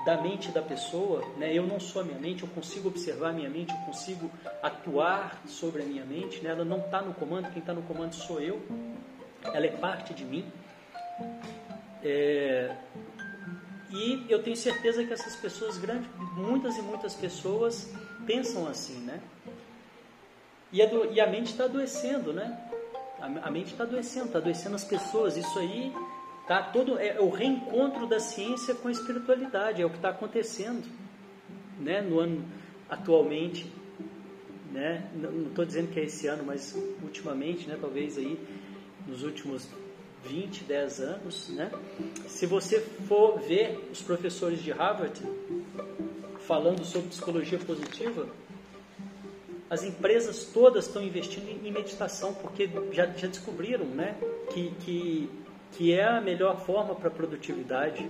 da 0.09 0.17
mente 0.17 0.50
da 0.50 0.62
pessoa, 0.62 1.23
né? 1.37 1.53
eu 1.53 1.67
não 1.67 1.79
sou 1.79 2.00
a 2.00 2.05
minha 2.07 2.19
mente, 2.19 2.43
eu 2.43 2.49
consigo 2.49 2.88
observar 2.88 3.29
a 3.29 3.33
minha 3.35 3.50
mente, 3.50 3.75
eu 3.75 3.81
consigo 3.85 4.31
atuar 4.62 5.38
sobre 5.47 5.83
a 5.83 5.85
minha 5.85 6.03
mente, 6.03 6.41
né? 6.41 6.49
ela 6.49 6.65
não 6.65 6.79
está 6.79 7.03
no 7.03 7.12
comando, 7.12 7.50
quem 7.50 7.59
está 7.59 7.75
no 7.75 7.83
comando 7.83 8.15
sou 8.15 8.41
eu, 8.41 8.59
ela 9.45 9.67
é 9.67 9.71
parte 9.71 10.15
de 10.15 10.25
mim. 10.25 10.50
É, 12.03 12.75
e 13.91 14.25
eu 14.31 14.43
tenho 14.43 14.57
certeza 14.57 15.05
que 15.05 15.12
essas 15.12 15.37
pessoas, 15.37 15.77
grandes, 15.77 16.09
muitas 16.35 16.79
e 16.79 16.81
muitas 16.81 17.15
pessoas, 17.15 17.93
pensam 18.27 18.67
assim, 18.67 19.00
né? 19.00 19.21
E 20.73 20.81
a, 20.81 20.87
e 20.87 21.21
a 21.21 21.27
mente 21.27 21.50
está 21.50 21.65
adoecendo, 21.65 22.33
né? 22.33 22.59
A, 23.21 23.49
a 23.49 23.50
mente 23.50 23.73
está 23.73 23.85
adoecendo, 23.85 24.27
está 24.29 24.38
adoecendo 24.38 24.75
as 24.75 24.85
pessoas. 24.85 25.37
Isso 25.37 25.59
aí 25.59 25.93
tá 26.49 26.62
todo 26.62 26.99
é 26.99 27.21
o 27.21 27.28
reencontro 27.28 28.07
da 28.07 28.19
ciência 28.19 28.75
com 28.75 28.88
a 28.88 28.90
espiritualidade, 28.90 29.83
é 29.83 29.87
o 29.87 29.90
que 29.90 29.97
está 29.97 30.09
acontecendo, 30.09 30.88
né? 31.78 32.00
No 32.00 32.19
ano 32.19 32.43
atualmente, 32.88 33.71
né? 34.73 35.09
Não 35.14 35.49
estou 35.49 35.64
dizendo 35.64 35.93
que 35.93 36.00
é 36.00 36.05
esse 36.05 36.26
ano, 36.26 36.43
mas 36.45 36.75
ultimamente, 37.02 37.69
né? 37.69 37.76
Talvez 37.78 38.17
aí 38.17 38.38
nos 39.07 39.23
últimos 39.23 39.69
20, 40.25 40.64
10 40.64 41.00
anos, 41.00 41.49
né? 41.50 41.71
Se 42.26 42.47
você 42.47 42.81
for 42.81 43.38
ver 43.40 43.88
os 43.93 44.00
professores 44.00 44.61
de 44.61 44.73
Harvard 44.73 45.21
falando 46.40 46.83
sobre 46.85 47.09
psicologia 47.09 47.59
positiva, 47.59 48.26
as 49.69 49.85
empresas 49.85 50.45
todas 50.45 50.87
estão 50.87 51.02
investindo 51.02 51.47
em 51.47 51.71
meditação 51.71 52.33
porque 52.33 52.71
já, 52.93 53.07
já 53.07 53.26
descobriram, 53.26 53.85
né, 53.85 54.17
que, 54.52 54.71
que, 54.81 55.31
que 55.73 55.93
é 55.93 56.05
a 56.05 56.21
melhor 56.21 56.59
forma 56.61 56.95
para 56.95 57.09
a 57.09 57.11
produtividade. 57.11 58.09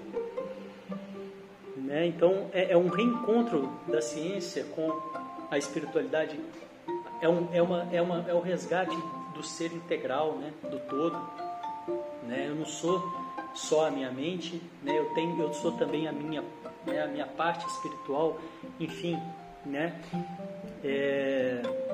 Né? 1.77 2.07
Então 2.07 2.49
é, 2.53 2.73
é, 2.73 2.77
um 2.77 2.89
reencontro 2.89 3.71
da 3.87 4.01
ciência 4.01 4.65
com 4.75 4.91
a 5.51 5.57
espiritualidade, 5.57 6.39
é, 7.21 7.29
um, 7.29 7.49
é, 7.53 7.63
uma, 7.63 7.89
é, 7.93 8.03
uma, 8.03 8.25
é 8.29 8.35
o 8.35 8.41
resgate 8.41 8.97
do 9.35 9.43
ser 9.43 9.73
integral, 9.73 10.37
né, 10.37 10.53
do 10.71 10.79
todo. 10.81 11.19
Né? 12.25 12.47
Eu 12.49 12.57
não 12.57 12.67
sou 12.67 13.03
só 13.55 13.87
a 13.87 13.91
minha 13.91 14.11
mente, 14.11 14.63
né? 14.83 14.99
eu, 14.99 15.07
tenho, 15.15 15.41
eu 15.41 15.53
sou 15.55 15.73
também 15.73 16.07
a 16.07 16.13
minha, 16.13 16.45
né? 16.87 17.03
a 17.03 17.07
minha 17.07 17.27
parte 17.27 17.67
espiritual, 17.67 18.39
enfim. 18.79 19.19
Né? 19.65 20.01
É... 20.85 21.88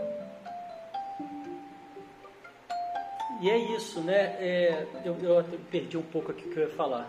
E 3.44 3.50
é 3.50 3.58
isso, 3.58 4.00
né? 4.00 4.36
É... 4.40 4.86
Eu, 5.04 5.18
eu 5.22 5.44
perdi 5.70 5.98
um 5.98 6.02
pouco 6.02 6.30
aqui 6.30 6.48
o 6.48 6.50
que 6.50 6.56
eu 6.56 6.62
ia 6.62 6.74
falar. 6.74 7.06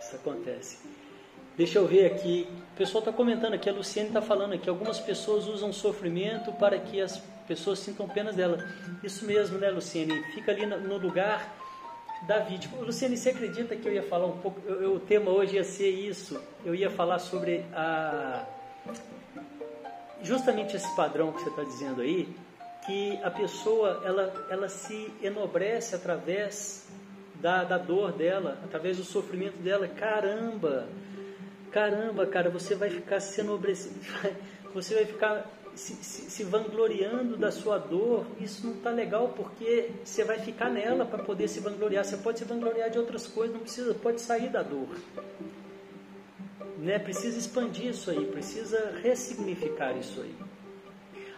Isso 0.00 0.14
acontece. 0.14 0.78
Deixa 1.56 1.80
eu 1.80 1.88
ver 1.88 2.06
aqui. 2.06 2.46
O 2.72 2.76
pessoal 2.76 3.00
está 3.00 3.12
comentando 3.12 3.52
aqui, 3.54 3.68
a 3.68 3.72
Luciane 3.72 4.10
está 4.10 4.22
falando 4.22 4.52
aqui. 4.52 4.70
Algumas 4.70 5.00
pessoas 5.00 5.48
usam 5.48 5.72
sofrimento 5.72 6.52
para 6.52 6.78
que 6.78 7.00
as 7.00 7.18
pessoas 7.48 7.80
sintam 7.80 8.08
penas 8.08 8.36
dela. 8.36 8.64
Isso 9.02 9.24
mesmo, 9.24 9.58
né, 9.58 9.70
Luciane? 9.70 10.22
Fica 10.34 10.52
ali 10.52 10.66
no 10.66 10.98
lugar 10.98 11.52
da 12.28 12.38
vítima. 12.38 12.78
Luciane, 12.78 13.16
você 13.16 13.30
acredita 13.30 13.74
que 13.74 13.88
eu 13.88 13.92
ia 13.92 14.04
falar 14.04 14.26
um 14.26 14.38
pouco? 14.38 14.60
Eu, 14.64 14.82
eu, 14.82 14.94
o 14.94 15.00
tema 15.00 15.32
hoje 15.32 15.56
ia 15.56 15.64
ser 15.64 15.90
isso. 15.90 16.40
Eu 16.64 16.76
ia 16.76 16.92
falar 16.92 17.18
sobre 17.18 17.64
a 17.72 18.46
justamente 20.22 20.76
esse 20.76 20.94
padrão 20.94 21.32
que 21.32 21.42
você 21.42 21.50
está 21.50 21.64
dizendo 21.64 22.00
aí, 22.02 22.28
que 22.86 23.18
a 23.22 23.30
pessoa 23.30 24.02
ela, 24.04 24.46
ela 24.50 24.68
se 24.68 25.12
enobrece 25.22 25.94
através 25.94 26.86
da, 27.36 27.64
da 27.64 27.78
dor 27.78 28.12
dela, 28.12 28.58
através 28.64 28.96
do 28.96 29.04
sofrimento 29.04 29.56
dela. 29.58 29.88
Caramba, 29.88 30.86
caramba, 31.70 32.26
cara, 32.26 32.50
você 32.50 32.74
vai 32.74 32.90
ficar 32.90 33.20
se 33.20 33.40
enobrecido, 33.40 33.98
você 34.74 34.94
vai 34.94 35.04
ficar 35.04 35.50
se, 35.74 35.94
se, 35.96 36.30
se 36.30 36.44
vangloriando 36.44 37.36
da 37.36 37.50
sua 37.50 37.78
dor, 37.78 38.24
isso 38.40 38.66
não 38.66 38.74
está 38.74 38.90
legal 38.90 39.30
porque 39.36 39.90
você 40.04 40.22
vai 40.22 40.38
ficar 40.38 40.70
nela 40.70 41.04
para 41.04 41.22
poder 41.22 41.48
se 41.48 41.60
vangloriar. 41.60 42.04
Você 42.04 42.16
pode 42.16 42.38
se 42.38 42.44
vangloriar 42.44 42.90
de 42.90 42.98
outras 42.98 43.26
coisas, 43.26 43.54
não 43.54 43.62
precisa, 43.62 43.94
pode 43.94 44.20
sair 44.20 44.48
da 44.48 44.62
dor. 44.62 44.88
Né? 46.78 46.98
Precisa 46.98 47.38
expandir 47.38 47.86
isso 47.86 48.10
aí, 48.10 48.24
precisa 48.26 48.98
ressignificar 49.02 49.96
isso 49.96 50.20
aí. 50.20 50.34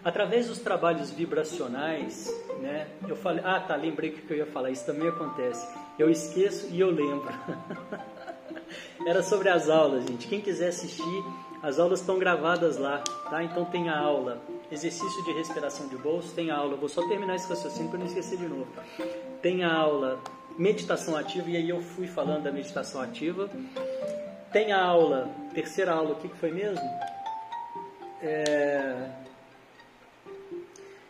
Através 0.07 0.47
dos 0.47 0.61
trabalhos 0.61 1.11
vibracionais, 1.11 2.33
né? 2.61 2.87
Eu 3.09 3.17
falei, 3.17 3.43
ah, 3.45 3.59
tá, 3.59 3.75
lembrei 3.75 4.13
que 4.13 4.31
eu 4.33 4.37
ia 4.37 4.47
falar. 4.47 4.71
Isso 4.71 4.87
também 4.87 5.09
acontece. 5.09 5.67
Eu 5.99 6.09
esqueço 6.09 6.69
e 6.71 6.79
eu 6.79 6.93
lembro. 6.93 7.27
Era 9.05 9.21
sobre 9.21 9.49
as 9.49 9.69
aulas, 9.69 10.07
gente. 10.07 10.29
Quem 10.29 10.41
quiser 10.41 10.69
assistir, 10.69 11.25
as 11.61 11.81
aulas 11.81 11.99
estão 11.99 12.21
gravadas 12.21 12.77
lá, 12.77 13.03
tá? 13.29 13.43
Então 13.43 13.65
tem 13.65 13.89
a 13.89 13.99
aula 13.99 14.41
exercício 14.71 15.25
de 15.25 15.33
respiração 15.33 15.89
de 15.89 15.97
bolso, 15.97 16.33
tem 16.37 16.53
a 16.53 16.57
aula, 16.57 16.77
vou 16.77 16.89
só 16.89 17.05
terminar 17.09 17.35
esse 17.35 17.49
raciocínio 17.49 17.91
para 17.91 17.99
não 17.99 18.07
esquecer 18.07 18.39
de 18.39 18.47
novo. 18.47 18.69
Tem 19.43 19.65
a 19.65 19.75
aula 19.75 20.21
meditação 20.57 21.17
ativa, 21.17 21.51
e 21.51 21.57
aí 21.57 21.69
eu 21.69 21.83
fui 21.83 22.07
falando 22.07 22.45
da 22.45 22.53
meditação 22.53 23.01
ativa. 23.01 23.51
Tem 24.53 24.71
a 24.71 24.81
aula, 24.81 25.29
terceira 25.53 25.95
aula, 25.95 26.13
o 26.13 26.15
que, 26.15 26.29
que 26.29 26.37
foi 26.37 26.53
mesmo? 26.53 26.89
É... 28.23 29.26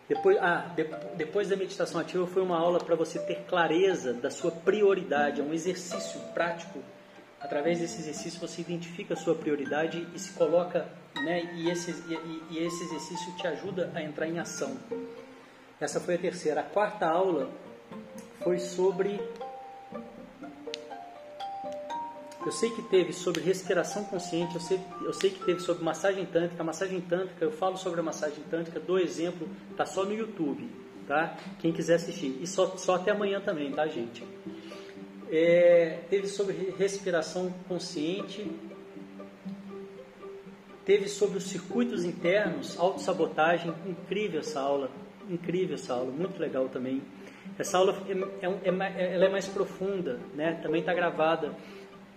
Depois, 0.09 0.39
ah, 0.41 0.73
de, 0.75 0.85
depois 1.17 1.49
da 1.49 1.57
meditação 1.57 2.01
ativa 2.01 2.27
foi 2.27 2.43
uma 2.43 2.57
aula 2.57 2.79
para 2.79 2.95
você 2.95 3.19
ter 3.19 3.45
clareza 3.49 4.13
da 4.13 4.31
sua 4.31 4.51
prioridade, 4.51 5.41
é 5.41 5.45
um 5.45 5.53
exercício 5.53 6.21
prático 6.33 6.81
Através 7.41 7.79
desse 7.79 8.01
exercício 8.01 8.41
você 8.41 8.63
identifica 8.63 9.15
a 9.15 9.17
sua 9.17 9.35
prioridade 9.35 10.07
e 10.15 10.19
se 10.19 10.33
coloca, 10.33 10.89
né, 11.23 11.55
e, 11.55 11.71
esse, 11.71 11.91
e, 11.91 12.43
e 12.51 12.59
esse 12.59 12.85
exercício 12.85 13.37
te 13.37 13.47
ajuda 13.47 13.91
a 13.95 14.03
entrar 14.03 14.27
em 14.27 14.39
ação. 14.39 14.77
Essa 15.79 16.01
foi 16.01 16.15
a 16.15 16.19
terceira. 16.19 16.61
A 16.61 16.65
quarta 16.65 17.07
aula 17.07 17.51
foi 18.43 18.59
sobre. 18.59 19.21
Eu 22.47 22.53
sei 22.53 22.71
que 22.71 22.81
teve 22.81 23.13
sobre 23.13 23.43
respiração 23.43 24.05
consciente, 24.05 24.55
eu 24.55 24.61
sei, 24.61 24.81
eu 25.03 25.13
sei 25.13 25.31
que 25.31 25.45
teve 25.45 25.59
sobre 25.59 25.83
massagem 25.83 26.25
tântrica. 26.25 26.63
Massagem 26.63 27.01
tântrica, 27.01 27.45
eu 27.45 27.51
falo 27.51 27.77
sobre 27.77 27.99
a 27.99 28.05
massagem 28.05 28.39
tântrica, 28.49 28.79
dou 28.79 29.01
exemplo, 29.01 29.49
tá 29.77 29.85
só 29.85 30.05
no 30.05 30.15
YouTube. 30.15 30.71
tá? 31.09 31.37
Quem 31.59 31.73
quiser 31.73 31.97
assistir. 31.97 32.39
E 32.41 32.47
só, 32.47 32.77
só 32.77 32.95
até 32.95 33.11
amanhã 33.11 33.41
também, 33.41 33.73
tá, 33.73 33.85
gente? 33.89 34.23
É, 35.29 35.99
teve 36.09 36.29
sobre 36.29 36.73
respiração 36.79 37.53
consciente, 37.67 38.49
teve 40.85 41.09
sobre 41.09 41.39
os 41.39 41.49
circuitos 41.49 42.05
internos, 42.05 42.79
autossabotagem, 42.79 43.75
incrível 43.85 44.39
essa 44.39 44.61
aula, 44.61 44.89
incrível 45.29 45.75
essa 45.75 45.95
aula, 45.95 46.13
muito 46.13 46.39
legal 46.39 46.69
também. 46.69 47.03
Essa 47.59 47.79
aula 47.79 48.01
é, 48.09 48.47
é, 48.47 48.71
é, 48.71 49.15
ela 49.15 49.25
é 49.25 49.29
mais 49.29 49.49
profunda, 49.49 50.21
né? 50.33 50.61
também 50.63 50.79
está 50.79 50.95
gravada 50.95 51.53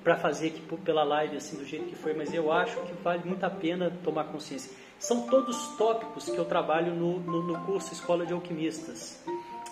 para 0.04 0.16
fazer 0.16 0.48
aqui 0.48 0.62
pela 0.84 1.04
live 1.04 1.38
assim 1.38 1.58
do 1.58 1.66
jeito 1.66 1.86
que 1.86 1.96
foi, 1.96 2.14
mas 2.14 2.34
eu 2.34 2.52
acho 2.52 2.80
que 2.82 2.94
vale 3.04 3.24
muito 3.26 3.44
a 3.44 3.50
pena 3.50 3.92
tomar 4.04 4.26
consciência. 4.26 4.72
São 4.98 5.28
todos 5.28 5.78
tópicos 5.78 6.26
que 6.26 6.38
eu 6.38 6.46
trabalho 6.46 6.94
no, 6.94 7.20
no, 7.20 7.44
no 7.44 7.60
curso 7.66 7.94
Escola 7.94 8.26
de 8.26 8.34
Alquimistas, 8.34 9.24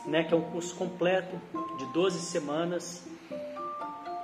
né? 0.06 0.24
que 0.24 0.34
é 0.34 0.38
um 0.38 0.42
curso 0.52 0.76
completo 0.76 1.40
de 1.78 1.86
12 1.88 2.20
semanas. 2.20 3.06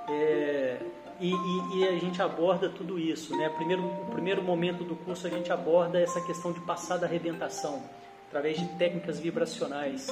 É, 0.08 0.78
e, 1.20 1.30
e, 1.30 1.78
e, 1.78 1.88
a 1.88 1.98
gente 1.98 2.20
aborda 2.22 2.68
tudo 2.68 2.98
isso. 2.98 3.36
Né? 3.36 3.48
Primeiro, 3.50 3.84
o 3.84 4.06
primeiro 4.12 4.42
momento 4.42 4.82
do 4.82 4.96
curso 4.96 5.26
a 5.26 5.30
gente 5.30 5.52
aborda 5.52 6.00
essa 6.00 6.20
questão 6.22 6.52
de 6.52 6.60
passar 6.60 6.96
da 6.96 7.06
arrebentação, 7.06 7.82
através 8.28 8.58
de 8.58 8.66
técnicas 8.76 9.20
vibracionais. 9.20 10.08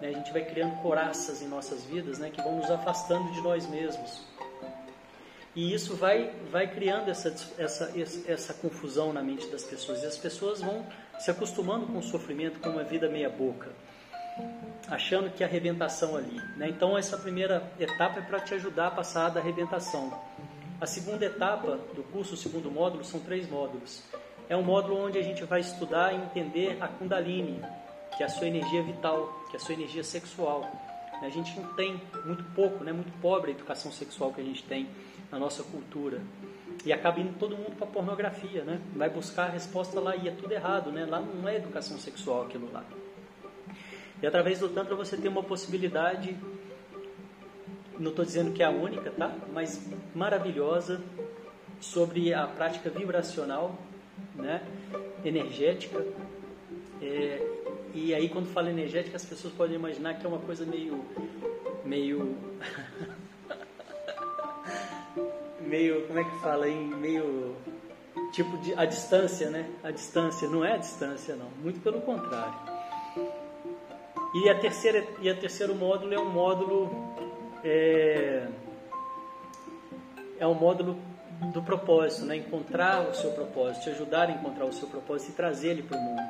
Né? 0.00 0.08
A 0.08 0.12
gente 0.12 0.32
vai 0.32 0.44
criando 0.44 0.80
coraças 0.82 1.42
em 1.42 1.48
nossas 1.48 1.84
vidas 1.84 2.18
né? 2.18 2.30
que 2.30 2.42
vão 2.42 2.56
nos 2.56 2.70
afastando 2.70 3.30
de 3.32 3.40
nós 3.40 3.68
mesmos. 3.68 4.20
E 5.54 5.72
isso 5.72 5.94
vai, 5.94 6.32
vai 6.50 6.66
criando 6.66 7.10
essa, 7.10 7.28
essa, 7.58 7.92
essa 8.26 8.54
confusão 8.54 9.12
na 9.12 9.22
mente 9.22 9.46
das 9.48 9.62
pessoas. 9.62 10.02
E 10.02 10.06
as 10.06 10.16
pessoas 10.16 10.60
vão 10.60 10.84
se 11.18 11.30
acostumando 11.30 11.86
com 11.86 11.98
o 11.98 12.02
sofrimento, 12.02 12.58
com 12.58 12.70
uma 12.70 12.82
vida 12.82 13.08
meia-boca, 13.08 13.70
achando 14.88 15.30
que 15.30 15.44
a 15.44 15.46
arrebentação 15.46 16.16
ali. 16.16 16.40
Né? 16.56 16.68
Então, 16.68 16.98
essa 16.98 17.16
primeira 17.16 17.62
etapa 17.78 18.18
é 18.18 18.22
para 18.22 18.40
te 18.40 18.54
ajudar 18.54 18.88
a 18.88 18.90
passar 18.90 19.28
da 19.28 19.40
arrebentação. 19.40 20.12
A 20.80 20.86
segunda 20.86 21.24
etapa 21.24 21.78
do 21.94 22.02
curso, 22.02 22.34
o 22.34 22.36
segundo 22.36 22.68
módulo, 22.68 23.04
são 23.04 23.20
três 23.20 23.48
módulos. 23.48 24.02
É 24.48 24.56
um 24.56 24.62
módulo 24.62 25.06
onde 25.06 25.18
a 25.18 25.22
gente 25.22 25.44
vai 25.44 25.60
estudar 25.60 26.12
e 26.12 26.16
entender 26.16 26.78
a 26.80 26.88
Kundalini, 26.88 27.62
que 28.16 28.24
é 28.24 28.26
a 28.26 28.28
sua 28.28 28.48
energia 28.48 28.82
vital, 28.82 29.46
que 29.50 29.56
é 29.56 29.60
a 29.60 29.62
sua 29.62 29.74
energia 29.74 30.02
sexual. 30.02 30.68
A 31.22 31.28
gente 31.30 31.58
não 31.58 31.72
tem 31.74 32.00
muito 32.26 32.44
pouco, 32.54 32.82
né? 32.84 32.92
muito 32.92 33.12
pobre 33.20 33.52
a 33.52 33.54
educação 33.54 33.90
sexual 33.90 34.32
que 34.32 34.40
a 34.40 34.44
gente 34.44 34.62
tem 34.64 34.88
na 35.30 35.38
nossa 35.38 35.62
cultura. 35.62 36.20
E 36.84 36.92
acaba 36.92 37.20
indo 37.20 37.38
todo 37.38 37.56
mundo 37.56 37.76
para 37.76 37.86
pornografia, 37.86 38.64
né? 38.64 38.80
Vai 38.94 39.08
buscar 39.08 39.44
a 39.44 39.50
resposta 39.50 40.00
lá 40.00 40.14
e 40.16 40.28
é 40.28 40.30
tudo 40.30 40.52
errado, 40.52 40.90
né? 40.90 41.06
Lá 41.06 41.20
não 41.20 41.48
é 41.48 41.56
educação 41.56 41.98
sexual 41.98 42.42
aquilo 42.42 42.70
lá. 42.72 42.84
E 44.22 44.26
através 44.26 44.58
do 44.58 44.68
Tantra 44.68 44.94
você 44.94 45.16
tem 45.16 45.30
uma 45.30 45.42
possibilidade, 45.42 46.36
não 47.98 48.10
estou 48.10 48.24
dizendo 48.24 48.52
que 48.52 48.62
é 48.62 48.66
a 48.66 48.70
única, 48.70 49.10
tá? 49.10 49.34
Mas 49.52 49.86
maravilhosa 50.14 51.00
sobre 51.80 52.32
a 52.32 52.46
prática 52.46 52.90
vibracional, 52.90 53.78
né? 54.34 54.62
Energética. 55.24 56.04
É, 57.02 57.46
e 57.92 58.14
aí 58.14 58.28
quando 58.28 58.46
fala 58.46 58.70
energética 58.70 59.16
as 59.16 59.24
pessoas 59.24 59.52
podem 59.54 59.76
imaginar 59.76 60.14
que 60.14 60.24
é 60.24 60.28
uma 60.28 60.38
coisa 60.38 60.64
meio, 60.64 61.04
meio 61.84 62.36
meio, 65.64 66.06
como 66.06 66.18
é 66.18 66.24
que 66.24 66.38
fala 66.40 66.66
aí, 66.66 66.74
meio 66.74 67.56
tipo 68.32 68.56
de 68.58 68.74
a 68.74 68.84
distância, 68.84 69.50
né? 69.50 69.68
A 69.82 69.90
distância 69.90 70.48
não 70.48 70.64
é 70.64 70.74
a 70.74 70.76
distância 70.76 71.36
não, 71.36 71.48
muito 71.62 71.80
pelo 71.80 72.00
contrário. 72.00 72.54
E 74.34 74.48
a 74.48 74.58
terceira 74.58 75.06
e 75.20 75.30
a 75.30 75.34
terceiro 75.34 75.74
módulo 75.74 76.12
é 76.12 76.18
um 76.18 76.28
módulo 76.28 76.90
é, 77.62 78.48
é 80.38 80.46
um 80.46 80.54
módulo 80.54 80.98
do 81.52 81.62
propósito, 81.62 82.26
né? 82.26 82.36
Encontrar 82.36 83.08
o 83.08 83.14
seu 83.14 83.32
propósito, 83.32 83.84
te 83.84 83.90
ajudar 83.90 84.28
a 84.28 84.32
encontrar 84.32 84.64
o 84.64 84.72
seu 84.72 84.88
propósito 84.88 85.30
e 85.30 85.34
trazer 85.34 85.68
ele 85.70 85.82
para 85.82 85.96
o 85.96 86.00
mundo. 86.00 86.22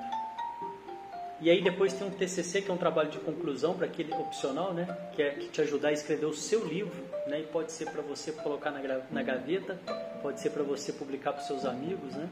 E 1.44 1.50
aí 1.50 1.60
depois 1.60 1.92
tem 1.92 2.06
um 2.06 2.10
TCC, 2.10 2.62
que 2.62 2.70
é 2.70 2.72
um 2.72 2.78
trabalho 2.78 3.10
de 3.10 3.18
conclusão 3.18 3.74
para 3.74 3.84
aquele 3.84 4.14
opcional, 4.14 4.72
né? 4.72 4.86
Que 5.14 5.22
é 5.22 5.30
que 5.32 5.48
te 5.50 5.60
ajudar 5.60 5.88
a 5.88 5.92
escrever 5.92 6.24
o 6.24 6.32
seu 6.32 6.66
livro, 6.66 7.04
né? 7.26 7.40
E 7.40 7.42
pode 7.42 7.70
ser 7.70 7.84
para 7.90 8.00
você 8.00 8.32
colocar 8.32 8.70
na, 8.70 8.80
na 9.10 9.22
gaveta, 9.22 9.78
pode 10.22 10.40
ser 10.40 10.48
para 10.48 10.62
você 10.62 10.90
publicar 10.90 11.34
para 11.34 11.42
seus 11.42 11.66
amigos, 11.66 12.14
né? 12.14 12.30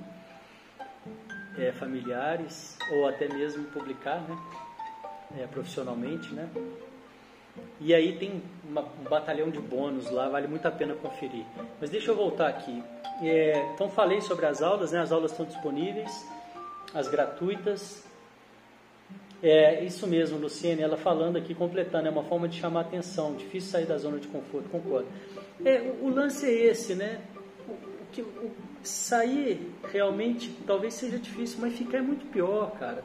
É, 1.58 1.72
familiares, 1.72 2.78
ou 2.90 3.06
até 3.06 3.28
mesmo 3.28 3.64
publicar, 3.64 4.18
né? 4.22 4.38
É, 5.42 5.46
profissionalmente, 5.46 6.32
né? 6.32 6.48
E 7.82 7.94
aí 7.94 8.16
tem 8.16 8.42
uma, 8.64 8.80
um 8.80 9.10
batalhão 9.10 9.50
de 9.50 9.60
bônus 9.60 10.10
lá, 10.10 10.30
vale 10.30 10.48
muito 10.48 10.64
a 10.64 10.70
pena 10.70 10.94
conferir. 10.94 11.44
Mas 11.78 11.90
deixa 11.90 12.10
eu 12.12 12.16
voltar 12.16 12.48
aqui. 12.48 12.82
É, 13.22 13.72
então 13.74 13.90
falei 13.90 14.22
sobre 14.22 14.46
as 14.46 14.62
aulas, 14.62 14.90
né? 14.90 15.00
As 15.00 15.12
aulas 15.12 15.32
estão 15.32 15.44
disponíveis, 15.44 16.26
as 16.94 17.08
gratuitas. 17.08 18.10
É 19.42 19.84
isso 19.84 20.06
mesmo, 20.06 20.38
Luciene, 20.38 20.82
ela 20.82 20.96
falando 20.96 21.36
aqui, 21.36 21.52
completando, 21.52 22.06
é 22.06 22.10
uma 22.10 22.22
forma 22.22 22.46
de 22.46 22.60
chamar 22.60 22.82
atenção, 22.82 23.34
difícil 23.34 23.70
sair 23.70 23.86
da 23.86 23.98
zona 23.98 24.18
de 24.18 24.28
conforto, 24.28 24.68
concordo. 24.68 25.08
É, 25.64 25.80
o, 25.80 26.06
o 26.06 26.14
lance 26.14 26.46
é 26.46 26.66
esse, 26.66 26.94
né? 26.94 27.20
O, 27.68 27.72
o 27.72 28.06
que, 28.12 28.22
o, 28.22 28.52
sair 28.84 29.72
realmente 29.92 30.56
talvez 30.64 30.94
seja 30.94 31.18
difícil, 31.18 31.58
mas 31.60 31.74
ficar 31.74 31.98
é 31.98 32.02
muito 32.02 32.24
pior, 32.26 32.72
cara. 32.78 33.02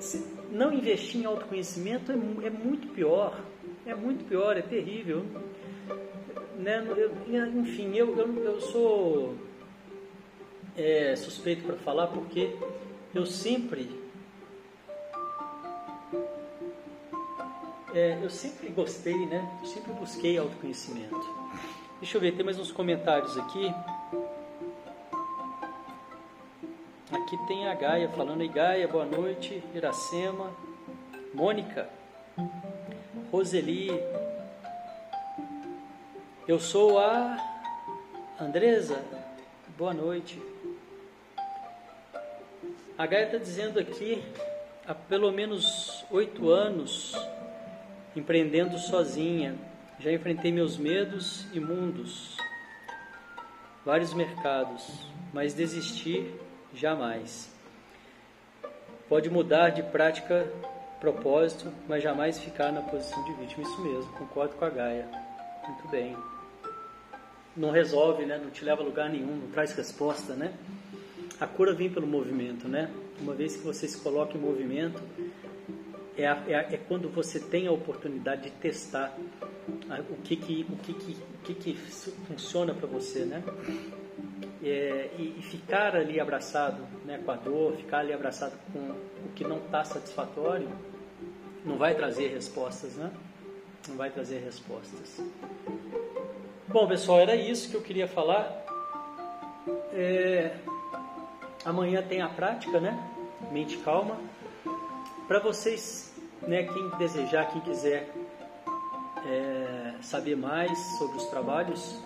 Se 0.00 0.26
não 0.50 0.72
investir 0.72 1.20
em 1.20 1.24
autoconhecimento 1.24 2.10
é, 2.10 2.14
é 2.14 2.50
muito 2.50 2.88
pior, 2.88 3.40
é 3.84 3.94
muito 3.94 4.24
pior, 4.24 4.56
é 4.56 4.62
terrível. 4.62 5.24
Né? 6.58 6.84
Eu, 6.96 7.46
enfim, 7.60 7.94
eu, 7.94 8.16
eu, 8.18 8.44
eu 8.44 8.60
sou 8.60 9.34
é, 10.76 11.14
suspeito 11.14 11.64
para 11.64 11.76
falar 11.76 12.08
porque 12.08 12.56
eu 13.14 13.26
sempre 13.26 14.05
é, 17.94 18.18
eu 18.22 18.30
sempre 18.30 18.68
gostei, 18.68 19.26
né? 19.26 19.48
Eu 19.62 19.66
sempre 19.66 19.92
busquei 19.92 20.38
autoconhecimento. 20.38 21.36
Deixa 22.00 22.16
eu 22.16 22.20
ver, 22.20 22.32
tem 22.32 22.44
mais 22.44 22.58
uns 22.58 22.70
comentários 22.70 23.36
aqui. 23.38 23.72
Aqui 27.12 27.38
tem 27.46 27.68
a 27.68 27.74
Gaia 27.74 28.08
falando 28.08 28.40
aí, 28.40 28.48
Gaia, 28.48 28.86
boa 28.86 29.04
noite, 29.04 29.62
Iracema, 29.74 30.52
Mônica, 31.32 31.88
Roseli, 33.30 33.90
eu 36.48 36.60
sou 36.60 36.96
a 36.98 37.36
Andresa, 38.40 39.02
boa 39.76 39.92
noite. 39.92 40.40
A 42.96 43.04
Gaia 43.04 43.24
está 43.24 43.38
dizendo 43.38 43.80
aqui, 43.80 44.22
há 44.86 44.94
pelo 44.94 45.32
menos 45.32 46.04
oito 46.08 46.48
anos, 46.48 47.16
empreendendo 48.16 48.78
sozinha. 48.78 49.54
Já 50.00 50.12
enfrentei 50.12 50.52
meus 50.52 50.76
medos 50.76 51.46
imundos, 51.54 52.36
vários 53.84 54.12
mercados, 54.12 55.08
mas 55.32 55.54
desistir 55.54 56.34
jamais. 56.74 57.50
Pode 59.08 59.30
mudar 59.30 59.70
de 59.70 59.82
prática 59.84 60.50
propósito, 61.00 61.72
mas 61.88 62.02
jamais 62.02 62.38
ficar 62.38 62.72
na 62.72 62.82
posição 62.82 63.22
de 63.24 63.32
vítima. 63.34 63.62
Isso 63.62 63.80
mesmo, 63.80 64.12
concordo 64.14 64.54
com 64.56 64.64
a 64.64 64.70
Gaia. 64.70 65.08
Muito 65.66 65.88
bem. 65.88 66.16
Não 67.56 67.70
resolve, 67.70 68.26
né? 68.26 68.38
Não 68.42 68.50
te 68.50 68.64
leva 68.64 68.82
a 68.82 68.84
lugar 68.84 69.08
nenhum, 69.08 69.36
não 69.36 69.48
traz 69.48 69.72
resposta, 69.72 70.34
né? 70.34 70.52
A 71.40 71.46
cura 71.46 71.72
vem 71.72 71.88
pelo 71.88 72.06
movimento, 72.06 72.68
né? 72.68 72.90
Uma 73.20 73.34
vez 73.34 73.56
que 73.56 73.62
você 73.62 73.86
se 73.88 73.98
coloca 74.00 74.36
em 74.36 74.40
movimento, 74.40 75.00
é, 76.16 76.26
a, 76.26 76.42
é, 76.48 76.54
a, 76.54 76.60
é, 76.60 76.80
quando 76.88 77.08
você 77.08 77.38
tem 77.38 77.66
a 77.66 77.72
oportunidade 77.72 78.44
de 78.44 78.50
testar 78.50 79.16
o 80.10 80.16
que 80.22 80.36
que, 80.36 80.66
o 80.70 80.76
que, 80.76 80.94
que, 80.94 81.12
o 81.12 81.38
que, 81.44 81.54
que 81.54 81.74
funciona 82.26 82.74
para 82.74 82.86
você, 82.86 83.24
né? 83.24 83.42
É, 84.62 85.10
e, 85.18 85.36
e, 85.38 85.42
ficar 85.42 85.94
ali 85.94 86.18
abraçado 86.18 86.82
né, 87.04 87.20
com 87.24 87.30
a 87.30 87.36
dor, 87.36 87.76
ficar 87.76 87.98
ali 87.98 88.12
abraçado 88.12 88.58
com 88.72 88.78
o 88.78 89.32
que 89.34 89.44
não 89.44 89.58
está 89.58 89.84
satisfatório, 89.84 90.68
não 91.64 91.76
vai 91.76 91.94
trazer 91.94 92.28
respostas, 92.28 92.94
né? 92.94 93.12
Não 93.88 93.96
vai 93.96 94.10
trazer 94.10 94.38
respostas. 94.38 95.20
Bom, 96.66 96.88
pessoal, 96.88 97.20
era 97.20 97.36
isso 97.36 97.70
que 97.70 97.76
eu 97.76 97.82
queria 97.82 98.08
falar. 98.08 98.64
É, 99.92 100.56
amanhã 101.64 102.02
tem 102.02 102.20
a 102.22 102.28
prática, 102.28 102.80
né? 102.80 102.98
Mente 103.52 103.76
calma. 103.78 104.18
Para 105.26 105.40
vocês, 105.40 106.14
né, 106.42 106.62
quem 106.64 106.88
desejar, 106.98 107.50
quem 107.50 107.60
quiser 107.60 108.08
é, 109.26 109.94
saber 110.00 110.36
mais 110.36 110.78
sobre 110.98 111.16
os 111.16 111.26
trabalhos, 111.26 112.02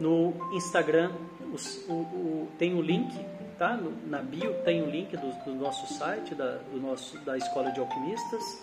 no 0.00 0.34
Instagram 0.54 1.12
os, 1.52 1.84
o, 1.88 1.92
o, 1.92 2.48
tem 2.58 2.74
o 2.74 2.82
link 2.82 3.14
tá? 3.58 3.78
Na 4.06 4.18
bio 4.18 4.54
tem 4.64 4.82
o 4.82 4.90
link 4.90 5.16
do, 5.16 5.44
do 5.44 5.54
nosso 5.54 5.92
site, 5.94 6.34
da, 6.34 6.58
do 6.72 6.80
nosso, 6.80 7.18
da 7.18 7.36
Escola 7.36 7.70
de 7.70 7.80
Alquimistas. 7.80 8.62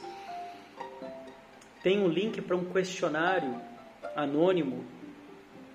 Tem 1.84 2.00
um 2.00 2.08
link 2.08 2.41
para 2.41 2.56
um 2.56 2.65
questionário 2.65 3.56
anônimo 4.15 4.84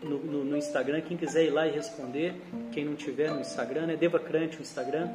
no, 0.03 0.19
no, 0.19 0.45
no, 0.45 0.57
Instagram. 0.57 1.01
Quem 1.01 1.17
quiser 1.17 1.47
ir 1.47 1.51
lá 1.51 1.67
e 1.67 1.71
responder, 1.71 2.35
quem 2.73 2.85
não 2.85 2.95
tiver 2.95 3.31
no 3.33 3.41
Instagram, 3.41 3.91
é 3.91 3.97
Devacrante 3.97 4.59
o 4.59 4.63
Instagram. 4.63 5.11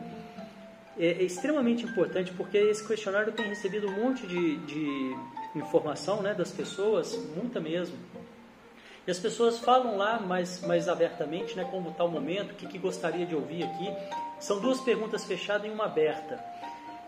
É, 0.97 1.05
é, 1.05 1.23
extremamente 1.23 1.85
importante 1.85 2.33
porque 2.33 2.57
esse 2.57 2.85
questionário 2.85 3.31
tem 3.31 3.47
recebido 3.47 3.87
um 3.87 4.03
monte 4.03 4.27
de, 4.27 4.57
de 4.57 5.15
informação 5.55 6.21
né, 6.21 6.33
das 6.33 6.51
pessoas, 6.51 7.15
muita 7.35 7.59
mesmo. 7.59 7.97
E 9.07 9.11
as 9.11 9.17
pessoas 9.17 9.59
falam 9.59 9.97
lá 9.97 10.19
mais, 10.19 10.61
mais 10.61 10.87
abertamente 10.87 11.55
né, 11.55 11.67
como 11.71 11.89
está 11.89 12.03
o 12.03 12.09
momento, 12.09 12.51
o 12.51 12.55
que, 12.55 12.67
que 12.67 12.77
gostaria 12.77 13.25
de 13.25 13.33
ouvir 13.33 13.63
aqui. 13.63 13.87
São 14.39 14.59
duas 14.59 14.79
perguntas 14.81 15.25
fechadas 15.25 15.65
e 15.65 15.69
uma 15.69 15.85
aberta. 15.85 16.43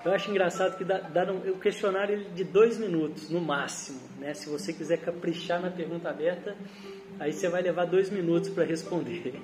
Eu 0.04 0.12
acho 0.12 0.30
engraçado 0.30 0.78
que 0.78 0.84
um, 0.84 1.52
o 1.52 1.60
questionário 1.60 2.26
de 2.32 2.44
dois 2.44 2.78
minutos, 2.78 3.30
no 3.30 3.40
máximo. 3.40 4.02
Né? 4.20 4.34
Se 4.34 4.50
você 4.50 4.74
quiser 4.74 4.98
caprichar 4.98 5.62
na 5.62 5.70
pergunta 5.70 6.10
aberta, 6.10 6.58
aí 7.20 7.32
você 7.32 7.48
vai 7.48 7.62
levar 7.62 7.86
dois 7.86 8.10
minutos 8.10 8.50
para 8.50 8.66
responder. 8.66 9.40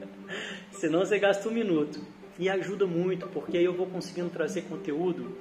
Senão 0.72 1.00
você 1.00 1.18
gasta 1.18 1.48
um 1.48 1.52
minuto. 1.52 2.00
E 2.38 2.48
ajuda 2.48 2.86
muito, 2.86 3.26
porque 3.28 3.58
aí 3.58 3.64
eu 3.64 3.74
vou 3.74 3.86
conseguindo 3.86 4.30
trazer 4.30 4.62
conteúdo 4.62 5.36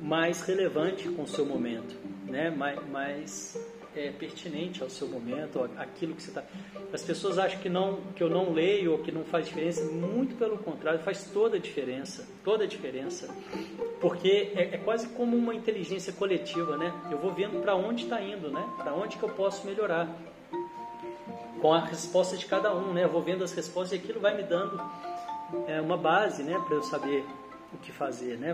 mais 0.00 0.42
relevante 0.42 1.08
com 1.08 1.22
o 1.22 1.26
seu 1.26 1.44
momento, 1.44 1.96
né? 2.26 2.50
mais, 2.50 2.88
mais 2.88 3.58
é, 3.96 4.10
pertinente 4.10 4.82
ao 4.82 4.88
seu 4.88 5.08
momento, 5.08 5.68
aquilo 5.76 6.14
que 6.14 6.22
você 6.22 6.30
está. 6.30 6.44
As 6.92 7.02
pessoas 7.02 7.38
acham 7.38 7.60
que 7.60 7.68
não, 7.68 8.00
que 8.14 8.22
eu 8.22 8.30
não 8.30 8.52
leio 8.52 8.92
ou 8.92 8.98
que 8.98 9.10
não 9.10 9.24
faz 9.24 9.46
diferença. 9.46 9.84
Muito 9.84 10.36
pelo 10.36 10.58
contrário, 10.58 11.00
faz 11.00 11.24
toda 11.32 11.56
a 11.56 11.60
diferença, 11.60 12.26
toda 12.44 12.64
a 12.64 12.66
diferença, 12.66 13.28
porque 14.00 14.52
é, 14.54 14.74
é 14.74 14.78
quase 14.78 15.08
como 15.08 15.36
uma 15.36 15.54
inteligência 15.54 16.12
coletiva, 16.12 16.76
né? 16.76 16.92
Eu 17.10 17.18
vou 17.18 17.32
vendo 17.32 17.60
para 17.60 17.74
onde 17.74 18.04
está 18.04 18.22
indo, 18.22 18.50
né? 18.50 18.64
Para 18.76 18.94
onde 18.94 19.16
que 19.16 19.22
eu 19.22 19.30
posso 19.30 19.66
melhorar 19.66 20.08
com 21.60 21.72
a 21.72 21.80
resposta 21.80 22.36
de 22.36 22.46
cada 22.46 22.74
um, 22.74 22.92
né? 22.92 23.04
Eu 23.04 23.08
vou 23.08 23.22
vendo 23.22 23.42
as 23.42 23.52
respostas 23.52 23.98
e 23.98 24.02
aquilo 24.02 24.20
vai 24.20 24.36
me 24.36 24.44
dando 24.44 24.80
é, 25.66 25.80
uma 25.80 25.96
base, 25.96 26.42
né, 26.42 26.58
para 26.66 26.76
eu 26.76 26.82
saber 26.82 27.24
o 27.72 27.78
que 27.78 27.92
fazer, 27.92 28.38
né? 28.38 28.52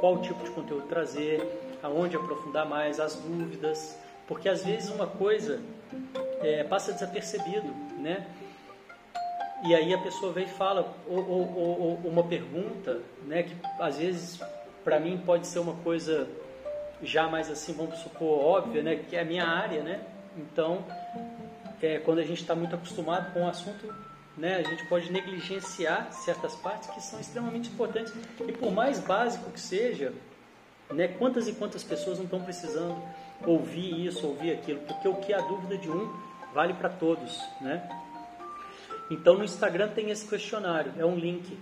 Qual 0.00 0.20
tipo 0.22 0.42
de 0.44 0.50
conteúdo 0.50 0.86
trazer, 0.86 1.42
aonde 1.82 2.16
aprofundar 2.16 2.66
mais, 2.66 3.00
as 3.00 3.16
dúvidas, 3.16 3.98
porque 4.26 4.48
às 4.48 4.64
vezes 4.64 4.90
uma 4.90 5.06
coisa 5.06 5.60
é, 6.40 6.64
passa 6.64 6.92
desapercebido, 6.92 7.68
né? 7.98 8.26
E 9.66 9.74
aí 9.74 9.94
a 9.94 9.98
pessoa 9.98 10.32
vem 10.32 10.44
e 10.44 10.48
fala, 10.48 10.94
ou, 11.08 11.28
ou, 11.28 11.80
ou, 11.80 12.00
uma 12.04 12.22
pergunta, 12.22 13.00
né? 13.26 13.42
Que 13.42 13.56
às 13.80 13.98
vezes 13.98 14.40
para 14.84 15.00
mim 15.00 15.20
pode 15.24 15.46
ser 15.46 15.58
uma 15.58 15.74
coisa 15.76 16.28
já 17.02 17.26
mais 17.28 17.50
assim, 17.50 17.72
vamos 17.72 17.98
supor, 17.98 18.44
óbvia, 18.44 18.82
né? 18.82 18.96
Que 18.96 19.16
é 19.16 19.20
a 19.20 19.24
minha 19.24 19.44
área, 19.44 19.82
né? 19.82 20.00
Então, 20.36 20.84
é, 21.80 21.98
quando 21.98 22.18
a 22.18 22.24
gente 22.24 22.40
está 22.40 22.54
muito 22.54 22.74
acostumado 22.74 23.32
com 23.32 23.44
o 23.44 23.48
assunto, 23.48 23.92
né? 24.36 24.56
A 24.56 24.62
gente 24.62 24.86
pode 24.86 25.10
negligenciar 25.12 26.12
certas 26.12 26.54
partes 26.56 26.88
que 26.90 27.00
são 27.00 27.20
extremamente 27.20 27.70
importantes. 27.70 28.12
E 28.46 28.52
por 28.52 28.72
mais 28.72 28.98
básico 28.98 29.50
que 29.50 29.60
seja, 29.60 30.12
né? 30.90 31.08
Quantas 31.08 31.48
e 31.48 31.52
quantas 31.52 31.82
pessoas 31.82 32.18
não 32.18 32.24
estão 32.24 32.42
precisando 32.42 33.00
ouvir 33.46 34.06
isso, 34.06 34.26
ouvir 34.26 34.52
aquilo? 34.52 34.80
Porque 34.80 35.08
o 35.08 35.16
que 35.16 35.32
é 35.32 35.36
a 35.36 35.40
dúvida 35.40 35.78
de 35.78 35.90
um 35.90 36.12
vale 36.52 36.74
para 36.74 36.88
todos, 36.88 37.40
né? 37.60 37.88
Então 39.10 39.36
no 39.36 39.44
Instagram 39.44 39.88
tem 39.88 40.10
esse 40.10 40.26
questionário, 40.26 40.92
é 40.98 41.04
um 41.04 41.16
link. 41.16 41.58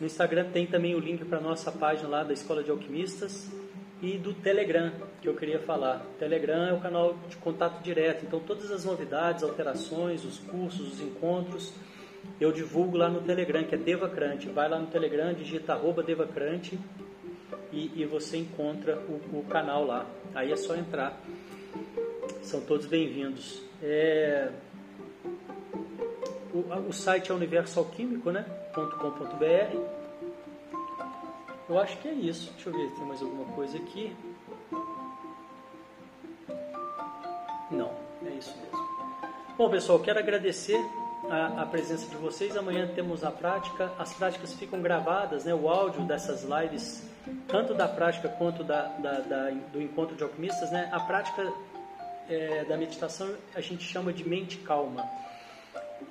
No 0.00 0.06
Instagram 0.06 0.50
tem 0.50 0.66
também 0.66 0.94
o 0.94 0.98
link 0.98 1.24
para 1.24 1.38
a 1.38 1.40
nossa 1.40 1.70
página 1.70 2.08
lá 2.08 2.24
da 2.24 2.32
Escola 2.32 2.62
de 2.62 2.70
Alquimistas 2.70 3.50
e 4.02 4.18
do 4.18 4.34
Telegram, 4.34 4.92
que 5.22 5.28
eu 5.28 5.34
queria 5.34 5.60
falar. 5.60 6.04
O 6.14 6.18
Telegram 6.18 6.66
é 6.66 6.72
o 6.72 6.80
canal 6.80 7.14
de 7.28 7.36
contato 7.36 7.82
direto, 7.82 8.26
então 8.26 8.40
todas 8.40 8.70
as 8.70 8.84
novidades, 8.84 9.42
alterações, 9.42 10.24
os 10.24 10.38
cursos, 10.38 10.94
os 10.94 11.00
encontros, 11.00 11.72
eu 12.40 12.52
divulgo 12.52 12.96
lá 12.96 13.08
no 13.08 13.20
Telegram, 13.22 13.64
que 13.64 13.74
é 13.74 13.78
Devacrante. 13.78 14.48
Vai 14.48 14.68
lá 14.68 14.78
no 14.78 14.86
Telegram, 14.88 15.32
digita 15.32 15.78
Devacrante 16.04 16.78
e, 17.72 17.90
e 17.94 18.04
você 18.04 18.36
encontra 18.36 18.98
o, 19.08 19.38
o, 19.38 19.44
canal 19.44 19.84
lá. 19.84 20.06
Aí 20.34 20.52
é 20.52 20.56
só 20.56 20.74
entrar. 20.76 21.20
São 22.42 22.60
todos 22.60 22.86
bem-vindos. 22.86 23.62
É... 23.82 24.50
O, 26.52 26.88
o, 26.88 26.92
site 26.92 27.30
é 27.30 27.34
universalquímico, 27.34 28.30
né? 28.30 28.44
Eu 31.68 31.78
acho 31.78 31.98
que 31.98 32.08
é 32.08 32.12
isso. 32.12 32.52
Deixa 32.52 32.68
eu 32.68 32.72
ver, 32.72 32.94
tem 32.94 33.04
mais 33.06 33.22
alguma 33.22 33.44
coisa 33.54 33.76
aqui? 33.76 34.14
Não, 37.70 37.90
é 38.24 38.30
isso 38.30 38.56
mesmo. 38.58 38.84
Bom, 39.56 39.70
pessoal, 39.70 39.98
quero 40.00 40.18
agradecer 40.18 40.78
a, 41.30 41.62
a, 41.62 41.66
presença 41.66 42.08
de 42.08 42.16
vocês. 42.16 42.56
Amanhã 42.56 42.86
temos 42.94 43.24
a 43.24 43.30
prática. 43.30 43.92
As 43.98 44.12
práticas 44.14 44.52
ficam 44.54 44.80
gravadas, 44.80 45.44
né? 45.44 45.54
O 45.54 45.68
áudio 45.68 46.02
dessas 46.02 46.44
lives, 46.44 47.08
tanto 47.48 47.74
da 47.74 47.88
prática 47.88 48.28
quanto 48.28 48.62
da, 48.62 48.88
da, 48.98 49.20
da 49.20 49.50
do 49.72 49.80
encontro 49.80 50.16
de 50.16 50.22
alquimistas, 50.22 50.70
né? 50.70 50.88
A 50.92 51.00
prática 51.00 51.52
é, 52.28 52.64
da 52.64 52.76
meditação 52.76 53.34
a 53.54 53.60
gente 53.60 53.84
chama 53.84 54.12
de 54.12 54.26
mente 54.28 54.58
calma. 54.58 55.04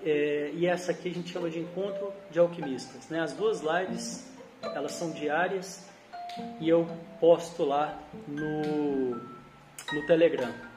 É, 0.05 0.51
e 0.53 0.65
essa 0.65 0.91
aqui 0.91 1.09
a 1.09 1.13
gente 1.13 1.31
chama 1.31 1.49
de 1.49 1.59
encontro 1.59 2.11
de 2.31 2.39
alquimistas, 2.39 3.09
né? 3.09 3.19
As 3.21 3.33
duas 3.33 3.61
lives, 3.61 4.31
elas 4.61 4.93
são 4.93 5.11
diárias 5.11 5.87
e 6.59 6.67
eu 6.67 6.87
posto 7.19 7.63
lá 7.63 7.97
no, 8.27 9.15
no 9.15 10.07
Telegram. 10.07 10.72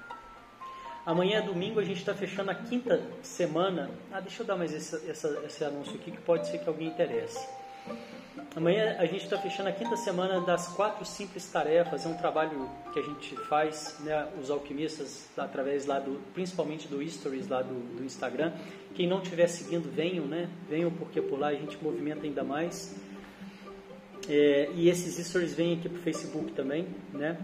Amanhã, 1.07 1.41
domingo, 1.41 1.79
a 1.79 1.85
gente 1.85 2.01
está 2.01 2.13
fechando 2.13 2.51
a 2.51 2.55
quinta 2.57 3.01
semana. 3.23 3.89
Ah, 4.11 4.19
deixa 4.19 4.43
eu 4.43 4.47
dar 4.47 4.57
mais 4.57 4.75
esse, 4.75 5.09
essa, 5.09 5.41
esse 5.47 5.65
anúncio 5.65 5.95
aqui 5.95 6.11
que 6.11 6.21
pode 6.21 6.49
ser 6.49 6.59
que 6.59 6.69
alguém 6.69 6.89
interesse. 6.89 7.47
Amanhã 8.57 8.97
a 8.99 9.07
gente 9.07 9.23
está 9.23 9.39
fechando 9.39 9.69
a 9.69 9.73
quinta 9.73 9.97
semana 9.97 10.41
das 10.41 10.67
quatro 10.75 11.05
simples 11.05 11.49
tarefas. 11.49 12.05
É 12.05 12.09
um 12.09 12.17
trabalho 12.17 12.69
que 12.93 12.99
a 12.99 13.03
gente 13.03 13.37
faz, 13.37 13.97
né, 14.01 14.27
os 14.41 14.51
alquimistas, 14.51 15.29
através 15.37 15.87
lá 15.87 16.01
do, 16.01 16.21
principalmente 16.35 16.89
do 16.89 17.09
Stories 17.09 17.47
lá 17.47 17.63
do, 17.63 17.97
do 17.97 18.05
Instagram. 18.05 18.53
Quem 18.93 19.07
não 19.07 19.23
estiver 19.23 19.47
seguindo, 19.47 19.89
venham, 19.89 20.27
né? 20.27 20.51
Venham 20.69 20.91
porque 20.91 21.23
por 21.23 21.39
lá 21.39 21.49
a 21.51 21.55
gente 21.55 21.79
movimenta 21.81 22.27
ainda 22.27 22.43
mais. 22.43 22.97
É, 24.29 24.71
e 24.75 24.89
esses 24.89 25.25
Stories 25.25 25.55
vêm 25.55 25.75
aqui 25.75 25.89
para 25.89 26.01
o 26.01 26.03
Facebook 26.03 26.51
também, 26.51 26.89
né? 27.13 27.39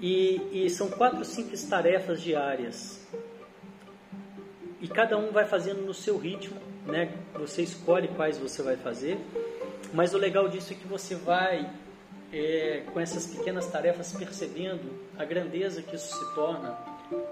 E, 0.00 0.64
e 0.64 0.70
são 0.70 0.88
quatro 0.88 1.24
simples 1.24 1.64
tarefas 1.64 2.20
diárias. 2.20 3.06
E 4.80 4.86
cada 4.86 5.18
um 5.18 5.32
vai 5.32 5.44
fazendo 5.44 5.84
no 5.84 5.92
seu 5.92 6.16
ritmo, 6.16 6.56
né? 6.86 7.12
Você 7.34 7.62
escolhe 7.62 8.08
quais 8.08 8.38
você 8.38 8.62
vai 8.62 8.76
fazer. 8.76 9.18
Mas 9.92 10.14
o 10.14 10.18
legal 10.18 10.48
disso 10.48 10.72
é 10.72 10.76
que 10.76 10.86
você 10.86 11.14
vai, 11.14 11.68
é, 12.32 12.84
com 12.92 13.00
essas 13.00 13.26
pequenas 13.26 13.66
tarefas, 13.66 14.12
percebendo 14.12 14.88
a 15.18 15.24
grandeza 15.24 15.82
que 15.82 15.96
isso 15.96 16.14
se 16.14 16.34
torna 16.34 16.78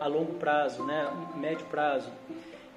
a 0.01 0.07
longo 0.07 0.35
prazo, 0.35 0.85
né? 0.85 1.09
médio 1.37 1.67
prazo. 1.67 2.11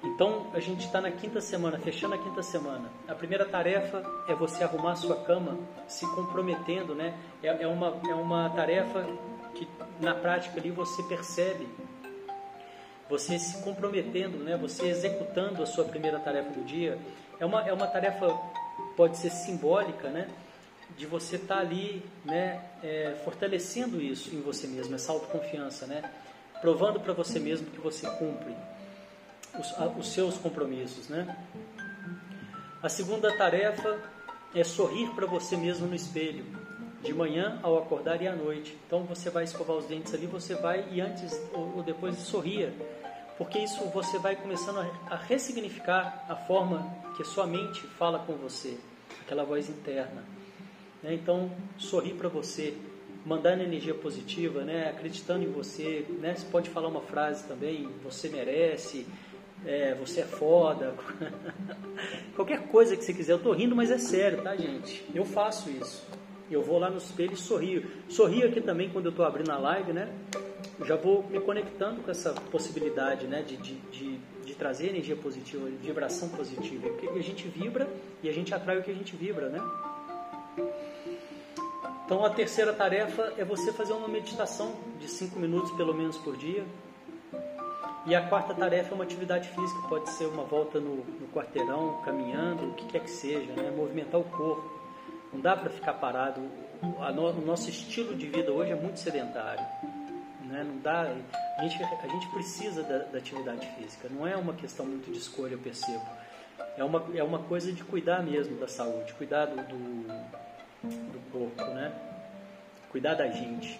Então 0.02 0.46
a 0.54 0.60
gente 0.60 0.86
está 0.86 1.00
na 1.00 1.10
quinta 1.10 1.40
semana, 1.40 1.78
fechando 1.78 2.14
a 2.14 2.18
quinta 2.18 2.42
semana. 2.42 2.90
A 3.08 3.14
primeira 3.14 3.44
tarefa 3.44 4.02
é 4.28 4.34
você 4.34 4.64
arrumar 4.64 4.92
a 4.92 4.96
sua 4.96 5.16
cama, 5.16 5.58
se 5.86 6.06
comprometendo, 6.14 6.94
né? 6.94 7.18
É, 7.42 7.64
é 7.64 7.66
uma, 7.66 8.00
é 8.08 8.14
uma 8.14 8.48
tarefa 8.50 9.06
que 9.54 9.68
na 10.00 10.14
prática 10.14 10.58
ali 10.58 10.70
você 10.70 11.02
percebe 11.04 11.66
você 13.10 13.40
se 13.40 13.60
comprometendo, 13.62 14.38
né? 14.38 14.56
Você 14.56 14.86
executando 14.86 15.60
a 15.64 15.66
sua 15.66 15.84
primeira 15.84 16.20
tarefa 16.20 16.50
do 16.50 16.64
dia. 16.64 16.96
É 17.40 17.44
uma, 17.44 17.68
é 17.68 17.72
uma 17.72 17.88
tarefa, 17.88 18.28
pode 18.96 19.18
ser 19.18 19.30
simbólica, 19.30 20.08
né? 20.08 20.28
De 20.96 21.06
você 21.06 21.34
estar 21.34 21.56
tá 21.56 21.60
ali, 21.60 22.04
né? 22.24 22.64
É, 22.82 23.20
fortalecendo 23.24 24.00
isso 24.00 24.32
em 24.32 24.40
você 24.40 24.68
mesmo, 24.68 24.94
essa 24.94 25.10
autoconfiança, 25.10 25.86
né? 25.86 26.08
Provando 26.60 27.00
para 27.00 27.12
você 27.12 27.40
mesmo 27.40 27.66
que 27.66 27.80
você 27.80 28.08
cumpre 28.10 28.54
os, 29.58 29.72
a, 29.72 29.86
os 29.86 30.12
seus 30.12 30.38
compromissos, 30.38 31.08
né? 31.08 31.36
A 32.80 32.88
segunda 32.88 33.36
tarefa 33.36 34.00
é 34.54 34.62
sorrir 34.62 35.10
para 35.10 35.26
você 35.26 35.56
mesmo 35.56 35.88
no 35.88 35.96
espelho 35.96 36.59
de 37.02 37.14
manhã 37.14 37.58
ao 37.62 37.78
acordar 37.78 38.20
e 38.22 38.28
à 38.28 38.34
noite. 38.34 38.76
Então 38.86 39.04
você 39.04 39.30
vai 39.30 39.44
escovar 39.44 39.76
os 39.76 39.86
dentes 39.86 40.12
ali, 40.14 40.26
você 40.26 40.54
vai 40.54 40.86
e 40.90 41.00
antes 41.00 41.40
ou 41.52 41.82
depois 41.82 42.16
sorria, 42.18 42.72
porque 43.38 43.58
isso 43.58 43.82
você 43.86 44.18
vai 44.18 44.36
começando 44.36 44.78
a 45.08 45.16
ressignificar 45.16 46.26
a 46.28 46.36
forma 46.36 46.86
que 47.16 47.24
sua 47.24 47.46
mente 47.46 47.80
fala 47.98 48.18
com 48.20 48.34
você, 48.34 48.76
aquela 49.22 49.44
voz 49.44 49.68
interna. 49.68 50.24
Né? 51.02 51.14
Então 51.14 51.50
sorrir 51.78 52.14
para 52.14 52.28
você, 52.28 52.74
mandando 53.24 53.62
energia 53.62 53.94
positiva, 53.94 54.62
né? 54.62 54.90
acreditando 54.90 55.44
em 55.44 55.50
você. 55.50 56.04
Né? 56.20 56.34
Você 56.36 56.46
pode 56.46 56.68
falar 56.68 56.88
uma 56.88 57.00
frase 57.00 57.44
também, 57.44 57.88
você 58.04 58.28
merece. 58.28 59.06
é, 59.66 59.94
você 59.94 60.20
é 60.20 60.24
foda, 60.24 60.94
qualquer 62.34 62.68
coisa 62.68 62.96
que 62.96 63.04
você 63.04 63.12
quiser. 63.12 63.32
Eu 63.32 63.38
tô 63.38 63.52
rindo, 63.52 63.74
mas 63.74 63.90
é 63.90 63.98
sério, 63.98 64.42
tá, 64.42 64.56
gente? 64.56 65.04
Eu 65.14 65.24
faço 65.24 65.70
isso. 65.70 66.06
Eu 66.50 66.62
vou 66.62 66.78
lá 66.78 66.90
no 66.90 66.98
espelho 66.98 67.32
e 67.32 67.36
sorrio. 67.36 67.88
Sorrio 68.08 68.48
aqui 68.48 68.60
também 68.60 68.90
quando 68.90 69.06
eu 69.06 69.10
estou 69.10 69.24
abrindo 69.24 69.50
a 69.50 69.58
live, 69.58 69.92
né? 69.92 70.12
já 70.84 70.96
vou 70.96 71.22
me 71.24 71.40
conectando 71.40 72.02
com 72.02 72.10
essa 72.10 72.32
possibilidade, 72.32 73.26
né, 73.26 73.42
de, 73.42 73.56
de, 73.56 73.74
de, 73.74 74.16
de 74.44 74.54
trazer 74.54 74.88
energia 74.88 75.16
positiva, 75.16 75.68
vibração 75.80 76.28
positiva. 76.28 76.88
Porque 76.88 77.08
a 77.08 77.22
gente 77.22 77.46
vibra 77.48 77.88
e 78.22 78.28
a 78.28 78.32
gente 78.32 78.54
atrai 78.54 78.78
o 78.78 78.82
que 78.82 78.90
a 78.90 78.94
gente 78.94 79.14
vibra, 79.16 79.48
né? 79.48 79.60
Então 82.04 82.24
a 82.24 82.30
terceira 82.30 82.72
tarefa 82.72 83.34
é 83.36 83.44
você 83.44 83.72
fazer 83.72 83.92
uma 83.92 84.08
meditação 84.08 84.74
de 84.98 85.08
cinco 85.08 85.38
minutos 85.38 85.70
pelo 85.72 85.94
menos 85.94 86.16
por 86.18 86.36
dia. 86.36 86.64
E 88.06 88.14
a 88.14 88.26
quarta 88.28 88.54
tarefa 88.54 88.92
é 88.92 88.94
uma 88.94 89.04
atividade 89.04 89.48
física, 89.48 89.86
pode 89.88 90.08
ser 90.10 90.24
uma 90.24 90.42
volta 90.42 90.80
no, 90.80 90.96
no 90.96 91.28
quarteirão, 91.32 92.00
caminhando, 92.02 92.70
o 92.70 92.74
que 92.74 92.86
quer 92.86 93.00
que 93.00 93.10
seja, 93.10 93.52
né? 93.52 93.70
movimentar 93.70 94.18
o 94.18 94.24
corpo. 94.24 94.79
Não 95.32 95.40
dá 95.40 95.56
para 95.56 95.70
ficar 95.70 95.94
parado. 95.94 96.40
O 96.82 97.44
nosso 97.44 97.68
estilo 97.68 98.14
de 98.16 98.26
vida 98.26 98.50
hoje 98.52 98.72
é 98.72 98.74
muito 98.74 98.98
sedentário. 98.98 99.64
Né? 100.50 100.64
Não 100.64 100.78
dá, 100.78 101.02
a, 101.58 101.62
gente, 101.62 101.82
a 101.82 102.08
gente 102.08 102.28
precisa 102.28 102.82
da, 102.82 102.98
da, 102.98 103.18
atividade 103.18 103.66
física. 103.76 104.08
Não 104.10 104.26
é 104.26 104.36
uma 104.36 104.52
questão 104.52 104.84
muito 104.84 105.10
de 105.10 105.18
escolha, 105.18 105.52
eu 105.52 105.58
percebo. 105.58 106.04
É 106.76 106.82
uma, 106.82 107.04
é 107.14 107.22
uma 107.22 107.38
coisa 107.40 107.72
de 107.72 107.84
cuidar 107.84 108.22
mesmo 108.22 108.58
da 108.58 108.66
saúde, 108.66 109.12
cuidar 109.14 109.46
do, 109.46 109.56
do, 109.56 110.06
do 110.82 111.30
corpo, 111.30 111.64
né? 111.72 111.92
Cuidar 112.90 113.14
da 113.14 113.28
gente. 113.28 113.78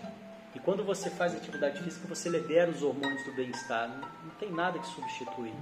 E 0.54 0.58
quando 0.58 0.84
você 0.84 1.10
faz 1.10 1.34
atividade 1.34 1.82
física, 1.82 2.06
você 2.08 2.28
libera 2.28 2.70
os 2.70 2.82
hormônios 2.82 3.24
do 3.24 3.32
bem-estar. 3.32 3.88
Não, 3.88 3.98
não, 3.98 4.34
tem 4.38 4.50
nada 4.50 4.78
que 4.78 4.86
substitui. 4.86 5.52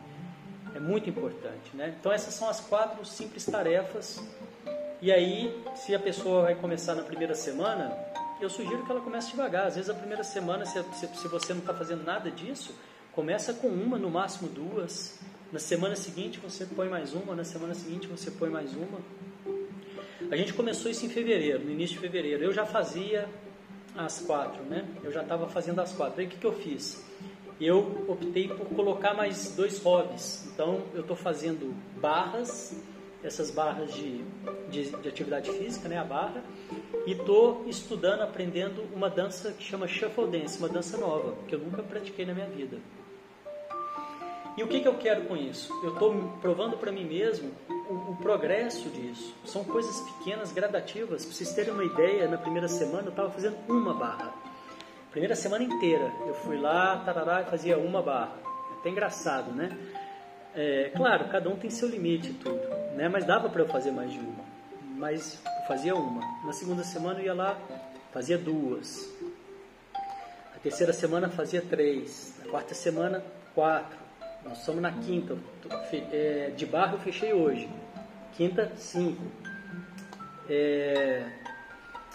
É 0.75 0.81
muito 0.81 1.09
importante, 1.09 1.75
né? 1.75 1.95
Então 1.99 2.13
essas 2.13 2.35
são 2.35 2.49
as 2.49 2.61
quatro 2.61 3.05
simples 3.05 3.45
tarefas. 3.47 4.23
E 5.01 5.13
aí, 5.13 5.57
se 5.77 5.95
a 5.95 5.99
pessoa 5.99 6.43
vai 6.43 6.57
começar 6.57 6.97
na 6.97 7.03
primeira 7.03 7.33
semana, 7.33 7.97
eu 8.41 8.51
sugiro 8.51 8.85
que 8.85 8.91
ela 8.91 9.01
comece 9.01 9.31
devagar. 9.31 9.69
Às 9.69 9.77
vezes 9.77 9.89
a 9.89 9.95
primeira 9.95 10.25
semana, 10.25 10.67
se, 10.67 10.83
se, 10.93 11.29
você 11.29 11.53
não 11.53 11.61
está 11.61 11.73
fazendo 11.73 12.05
nada 12.05 12.29
disso, 12.33 12.75
começa 13.13 13.55
com 13.55 13.69
uma, 13.69 13.97
no 13.97 14.11
máximo 14.11 14.49
duas. 14.49 15.17
Na 15.53 15.61
semana 15.61 15.95
seguinte 15.95 16.41
você 16.41 16.67
põe 16.67 16.89
mais 16.89 17.15
uma, 17.15 17.35
na 17.37 17.45
semana 17.45 17.75
seguinte 17.75 18.09
você 18.09 18.29
põe 18.29 18.51
mais 18.51 18.75
uma. 18.75 18.99
A 20.33 20.37
gente 20.37 20.53
começou 20.53 20.91
isso 20.91 21.07
em 21.07 21.09
fevereiro, 21.09 21.65
no 21.65 21.71
início 21.71 21.95
de 21.95 22.01
fevereiro. 22.01 22.43
Eu 22.43 22.53
já 22.53 22.67
fazia 22.67 23.29
as 23.97 24.21
quatro, 24.21 24.65
né? 24.65 24.85
Eu 25.05 25.13
já 25.13 25.23
estava 25.23 25.49
fazendo 25.49 25.81
as 25.81 25.93
quatro. 25.93 26.21
Aí 26.21 26.27
o 26.27 26.29
que, 26.29 26.39
que 26.39 26.47
eu 26.47 26.53
fiz? 26.53 27.05
Eu 27.61 28.05
optei 28.09 28.49
por 28.49 28.67
colocar 28.67 29.15
mais 29.15 29.55
dois 29.55 29.81
hobbies. 29.81 30.45
Então 30.53 30.83
eu 30.93 31.03
estou 31.03 31.17
fazendo 31.17 31.73
barras, 32.01 32.77
essas 33.23 33.51
barras 33.51 33.93
de, 33.93 34.25
de, 34.71 34.91
de, 34.91 35.09
atividade 35.09 35.51
física, 35.51 35.89
né? 35.89 35.99
A 35.99 36.05
barra. 36.05 36.43
E 37.07 37.13
estou 37.13 37.65
estudando, 37.67 38.23
aprendendo 38.23 38.83
uma 38.95 39.11
dança 39.11 39.53
que 39.53 39.65
chama 39.65 39.89
Shuffle 39.89 40.27
Dance, 40.29 40.59
uma 40.59 40.69
dança 40.69 40.97
nova, 40.97 41.35
que 41.47 41.55
eu 41.55 41.59
nunca 41.59 41.83
pratiquei 41.83 42.25
na 42.25 42.35
minha 42.35 42.47
vida. 42.47 42.79
E 44.57 44.63
o 44.63 44.67
que, 44.67 44.81
que 44.81 44.89
eu 44.89 44.99
quero 44.99 45.23
com 45.27 45.37
isso? 45.37 45.73
Eu 45.85 45.93
estou 45.93 46.13
provando 46.41 46.77
para 46.77 46.91
mim 46.91 47.05
mesmo 47.05 47.53
o, 47.69 47.95
o, 48.11 48.17
progresso 48.17 48.89
disso. 48.91 49.33
São 49.45 49.63
coisas 49.63 50.01
pequenas, 50.01 50.51
gradativas. 50.51 51.25
Para 51.25 51.33
vocês 51.33 51.53
terem 51.53 51.73
uma 51.73 51.85
ideia, 51.85 52.27
na 52.27 52.39
primeira 52.39 52.67
semana 52.67 53.05
eu 53.05 53.11
estava 53.11 53.31
fazendo 53.31 53.57
uma 53.69 53.95
barra. 53.95 54.35
Primeira 55.13 55.37
semana 55.37 55.63
inteira 55.63 56.13
eu 56.27 56.35
fui 56.35 56.59
lá, 56.59 56.97
tarará, 57.05 57.45
fazia 57.45 57.79
uma 57.79 58.03
barra. 58.03 58.37
É 58.73 58.81
até 58.81 58.91
engraçado, 58.91 59.53
né? 59.53 59.71
É, 60.55 60.91
claro, 60.97 61.29
cada 61.29 61.49
um 61.49 61.57
tem 61.57 61.71
seu 61.71 61.89
limite 61.89 62.33
tudo, 62.35 62.61
né? 62.97 63.09
Mas 63.09 63.25
dava 63.25 63.49
para 63.49 63.63
eu 63.63 63.69
fazer 63.69 63.91
mais 63.91 64.13
de 64.13 64.19
uma. 64.19 64.45
Mas 64.97 65.39
eu 65.45 65.67
fazia 65.67 65.95
uma. 65.95 66.21
Na 66.45 66.53
segunda 66.53 66.83
semana 66.83 67.21
eu 67.21 67.27
ia 67.27 67.35
lá, 67.35 67.57
fazia 68.13 68.37
duas. 68.37 69.09
A 70.55 70.59
terceira 70.61 70.93
semana 70.93 71.29
fazia 71.29 71.63
três. 71.63 72.35
Na 72.43 72.51
quarta 72.51 72.75
semana, 72.75 73.23
quatro. 73.55 73.97
Nós 74.45 74.59
estamos 74.59 74.83
na 74.83 74.91
quinta. 74.91 75.37
É, 76.11 76.53
de 76.57 76.67
barro 76.67 76.95
eu 76.95 77.01
fechei 77.01 77.33
hoje. 77.33 77.69
Quinta, 78.37 78.73
cinco. 78.77 79.23
É, 80.49 81.31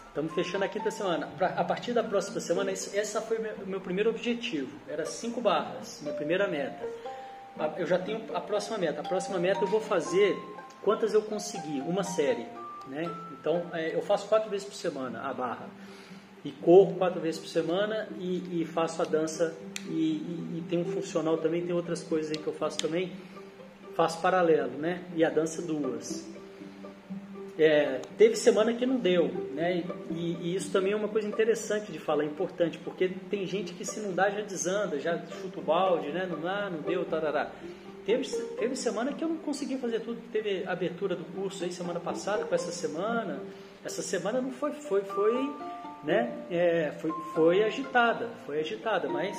estamos 0.08 0.34
fechando 0.34 0.66
a 0.66 0.68
quinta 0.68 0.92
semana. 0.92 1.28
Pra, 1.38 1.48
a 1.50 1.64
partir 1.64 1.94
da 1.94 2.04
próxima 2.04 2.40
semana, 2.40 2.72
esse, 2.72 3.22
foi 3.22 3.38
o 3.38 3.42
meu, 3.42 3.58
meu 3.66 3.82
primeiro 3.82 4.10
objetivo. 4.10 4.72
Era 4.90 5.06
cinco 5.06 5.40
barras, 5.40 6.00
minha 6.02 6.14
primeira 6.14 6.48
meta. 6.48 6.86
Eu 7.78 7.86
já 7.86 8.00
tenho 8.00 8.22
a 8.34 8.42
próxima 8.42 8.78
meta. 8.78 9.02
A 9.02 9.04
próxima 9.04 9.38
meta 9.38 9.62
eu 9.62 9.68
vou 9.68 9.82
fazer 9.82 10.38
quantas 10.82 11.14
eu 11.14 11.22
conseguir, 11.22 11.82
uma 11.82 12.04
série. 12.04 12.46
Né? 12.88 13.10
Então 13.40 13.64
é, 13.74 13.96
eu 13.96 14.02
faço 14.02 14.28
quatro 14.28 14.50
vezes 14.50 14.66
por 14.66 14.76
semana 14.76 15.22
a 15.22 15.34
barra 15.34 15.70
e 16.44 16.52
corro 16.52 16.96
quatro 16.96 17.22
vezes 17.22 17.40
por 17.40 17.48
semana 17.48 18.10
e, 18.20 18.62
e 18.62 18.66
faço 18.66 19.02
a 19.02 19.06
dança 19.06 19.56
e, 19.88 19.92
e, 19.92 20.58
e, 20.58 20.64
tem 20.70 20.80
um 20.80 20.86
funcional 20.86 21.38
também, 21.38 21.66
tem 21.66 21.74
outras 21.74 22.04
coisas 22.04 22.32
aí 22.32 22.38
que 22.38 22.48
eu 22.48 22.54
faço 22.54 22.78
também, 22.78 23.14
faço 23.96 24.20
paralelo, 24.22 24.72
né? 24.78 25.04
E 25.16 25.24
a 25.24 25.30
dança 25.30 25.62
duas. 25.62 26.28
É, 27.58 28.02
teve 28.18 28.36
semana 28.36 28.74
que 28.74 28.86
não 28.86 28.98
deu, 28.98 29.28
né? 29.54 29.84
E, 30.10 30.38
e, 30.42 30.56
isso 30.56 30.72
também 30.72 30.94
é 30.94 30.96
uma 30.96 31.08
coisa 31.08 31.28
interessante 31.28 31.92
de 31.92 32.00
falar, 32.00 32.26
importante, 32.26 32.80
porque 32.80 33.10
tem 33.30 33.46
gente 33.46 33.74
que 33.74 33.86
se 33.86 34.00
não 34.00 34.12
dá 34.12 34.30
já 34.30 34.42
desanda, 34.42 35.00
já 35.00 35.20
chuta 35.42 35.60
o 35.60 35.64
balde, 35.64 36.10
né? 36.10 36.28
Não 36.30 36.42
dá, 36.42 36.70
não 36.70 36.82
deu, 36.82 37.06
tarará. 37.06 37.52
Teve, 38.06 38.28
teve 38.58 38.76
semana 38.76 39.14
que 39.14 39.24
eu 39.24 39.30
não 39.30 39.38
consegui 39.38 39.78
fazer 39.78 40.00
tudo. 40.00 40.20
Teve 40.32 40.66
abertura 40.66 41.16
do 41.16 41.24
curso 41.26 41.64
aí 41.64 41.72
semana 41.72 42.00
passada 42.00 42.44
com 42.44 42.56
essa 42.56 42.72
semana. 42.72 43.40
Essa 43.86 44.02
semana 44.02 44.42
não 44.42 44.52
foi, 44.52 44.72
foi, 44.72 45.02
foi 45.04 45.50
né? 46.04 46.46
É, 46.50 46.92
foi, 47.00 47.12
foi 47.34 47.64
agitada, 47.64 48.30
foi 48.46 48.60
agitada, 48.60 49.08
mas 49.08 49.38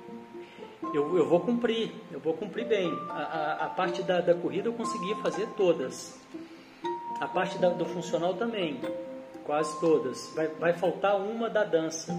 eu, 0.94 1.16
eu 1.16 1.28
vou 1.28 1.40
cumprir, 1.40 1.92
eu 2.10 2.18
vou 2.20 2.34
cumprir 2.34 2.66
bem. 2.66 2.90
A, 3.10 3.12
a, 3.12 3.66
a 3.66 3.68
parte 3.68 4.02
da, 4.02 4.20
da 4.20 4.34
corrida 4.34 4.68
eu 4.68 4.72
consegui 4.72 5.14
fazer 5.22 5.46
todas. 5.56 6.18
A 7.20 7.26
parte 7.26 7.58
da, 7.58 7.68
do 7.68 7.84
funcional 7.84 8.34
também, 8.34 8.80
quase 9.44 9.78
todas. 9.80 10.32
Vai, 10.34 10.48
vai 10.48 10.72
faltar 10.72 11.16
uma 11.16 11.50
da 11.50 11.64
dança. 11.64 12.18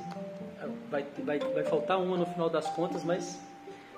Vai, 0.90 1.06
vai, 1.24 1.40
vai 1.40 1.64
faltar 1.64 2.00
uma 2.00 2.18
no 2.18 2.26
final 2.26 2.50
das 2.50 2.70
contas, 2.72 3.04
mas 3.04 3.40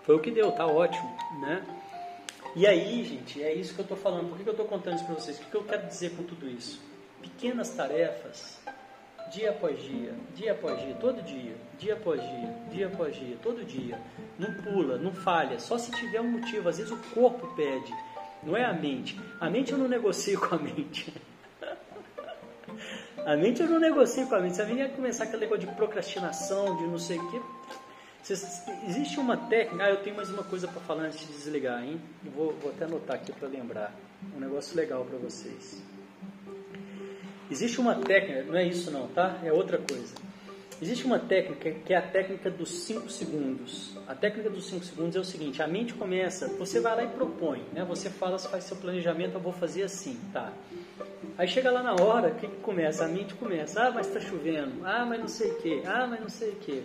foi 0.04 0.16
o 0.16 0.20
que 0.20 0.32
deu, 0.32 0.52
tá 0.52 0.66
ótimo, 0.66 1.10
né? 1.42 1.66
E 2.56 2.68
aí, 2.68 3.04
gente, 3.04 3.42
é 3.42 3.54
isso 3.54 3.74
que 3.74 3.80
eu 3.80 3.84
estou 3.84 3.98
falando. 3.98 4.30
Por 4.30 4.38
que, 4.38 4.44
que 4.44 4.50
eu 4.50 4.54
estou 4.54 4.68
contando 4.68 4.96
isso 4.96 5.06
para 5.06 5.16
vocês? 5.16 5.38
O 5.38 5.42
que, 5.42 5.50
que 5.52 5.58
eu 5.58 5.64
quero 5.64 5.88
dizer 5.88 6.12
com 6.16 6.24
tudo 6.24 6.48
isso? 6.48 6.82
Pequenas 7.22 7.70
tarefas 7.70 8.60
dia 9.32 9.52
após 9.52 9.82
dia, 9.82 10.14
dia 10.36 10.52
após 10.52 10.80
dia, 10.82 10.94
todo 10.96 11.22
dia, 11.22 11.56
dia 11.80 11.94
após 11.94 12.22
dia, 12.22 12.56
dia 12.70 12.88
após 12.88 13.16
dia, 13.16 13.38
todo 13.42 13.64
dia. 13.64 14.00
Não 14.38 14.54
pula, 14.56 14.98
não 14.98 15.14
falha, 15.14 15.58
só 15.58 15.78
se 15.78 15.92
tiver 15.92 16.20
um 16.20 16.32
motivo. 16.32 16.68
Às 16.68 16.78
vezes 16.78 16.92
o 16.92 16.98
corpo 17.14 17.48
pede, 17.56 17.94
não 18.44 18.58
é 18.58 18.66
a 18.66 18.74
mente. 18.74 19.20
A 19.40 19.50
mente 19.50 19.72
eu 19.72 19.78
não 19.78 19.88
negocio 19.88 20.40
com 20.40 20.56
a 20.56 20.58
mente. 20.58 21.14
A 23.26 23.36
mente 23.36 23.62
eu 23.62 23.70
não 23.70 23.80
negocio 23.80 24.28
com 24.28 24.36
a 24.36 24.40
mente. 24.40 24.56
Se 24.56 24.62
a 24.62 24.66
mente 24.66 24.80
ia 24.80 24.90
começar 24.90 25.26
aquele 25.26 25.42
negócio 25.42 25.68
de 25.68 25.76
procrastinação, 25.76 26.78
de 26.78 26.84
não 26.88 26.98
sei 26.98 27.18
o 27.18 27.32
quê. 27.32 27.42
Existe 28.88 29.20
uma 29.20 29.36
técnica. 29.36 29.84
Ah, 29.84 29.90
eu 29.90 29.98
tenho 29.98 30.16
mais 30.16 30.30
uma 30.30 30.44
coisa 30.44 30.68
para 30.68 30.82
falar 30.82 31.04
antes 31.04 31.20
de 31.20 31.28
desligar, 31.28 31.84
hein? 31.84 32.00
Vou, 32.36 32.54
vou 32.54 32.72
até 32.72 32.86
anotar 32.86 33.16
aqui 33.16 33.32
para 33.32 33.48
lembrar. 33.48 33.94
Um 34.36 34.40
negócio 34.40 34.76
legal 34.76 35.04
para 35.06 35.18
vocês. 35.18 35.82
Existe 37.50 37.82
uma 37.82 37.96
técnica, 37.96 38.44
não 38.44 38.56
é 38.56 38.64
isso 38.64 38.90
não, 38.92 39.08
tá? 39.08 39.38
É 39.44 39.52
outra 39.52 39.78
coisa. 39.78 40.14
Existe 40.82 41.06
uma 41.06 41.20
técnica 41.20 41.70
que 41.86 41.94
é 41.94 41.98
a 41.98 42.02
técnica 42.02 42.50
dos 42.50 42.86
5 42.86 43.08
segundos. 43.08 43.96
A 44.08 44.16
técnica 44.16 44.50
dos 44.50 44.66
5 44.66 44.84
segundos 44.84 45.16
é 45.16 45.20
o 45.20 45.24
seguinte: 45.24 45.62
a 45.62 45.68
mente 45.68 45.94
começa, 45.94 46.48
você 46.58 46.80
vai 46.80 46.96
lá 46.96 47.04
e 47.04 47.08
propõe, 47.08 47.62
né? 47.72 47.86
Você 47.86 48.10
fala, 48.10 48.40
faz 48.40 48.64
seu 48.64 48.76
planejamento, 48.78 49.36
eu 49.36 49.40
vou 49.40 49.54
fazer 49.54 49.84
assim, 49.84 50.20
tá? 50.34 50.52
Aí 51.38 51.48
chega 51.48 51.70
lá 51.70 51.84
na 51.84 51.94
hora, 51.94 52.30
o 52.30 52.36
que, 52.36 52.48
que 52.48 52.56
começa? 52.62 53.06
A 53.06 53.08
mente 53.08 53.36
começa, 53.36 53.80
ah, 53.84 53.92
mas 53.92 54.08
está 54.08 54.20
chovendo, 54.20 54.84
ah, 54.84 55.06
mas 55.06 55.20
não 55.20 55.28
sei 55.28 55.52
o 55.52 55.56
que, 55.62 55.84
ah, 55.86 56.08
mas 56.10 56.20
não 56.20 56.30
sei 56.30 56.50
o 56.50 56.56
que. 56.56 56.84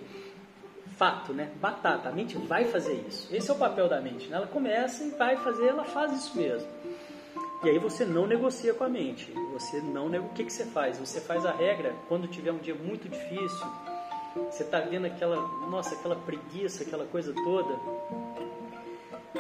Fato, 0.98 1.32
né? 1.32 1.50
Batata, 1.59 2.11
a 2.11 2.12
mente 2.12 2.37
vai 2.37 2.66
fazer 2.66 3.02
isso. 3.09 3.35
Esse 3.35 3.50
é 3.50 3.54
o 3.54 3.56
papel 3.56 3.88
da 3.88 3.98
mente, 3.98 4.28
né? 4.28 4.37
Ela 4.37 4.46
começa 4.46 5.04
e 5.04 5.11
vai 5.11 5.38
fazer, 5.38 5.68
ela 5.68 5.85
faz 5.85 6.12
isso 6.12 6.37
mesmo. 6.37 6.68
E 7.66 7.68
aí 7.68 7.81
você 7.81 8.05
não 8.05 8.29
negocia 8.29 8.72
com 8.72 8.85
a 8.85 8.88
mente. 8.88 9.33
Você 9.52 9.81
não 9.81 10.07
O 10.07 10.29
que, 10.29 10.44
que 10.44 10.52
você 10.52 10.64
faz? 10.66 11.00
Você 11.00 11.20
faz 11.20 11.44
a 11.44 11.50
regra 11.50 11.96
quando 12.09 12.29
tiver 12.29 12.52
um 12.52 12.59
dia 12.59 12.76
muito 12.76 13.09
difícil. 13.09 13.66
Você 14.37 14.62
está 14.62 14.79
vendo 14.79 15.07
aquela, 15.07 15.37
nossa, 15.68 15.96
aquela 15.96 16.14
preguiça, 16.14 16.85
aquela 16.85 17.07
coisa 17.07 17.35
toda. 17.35 17.76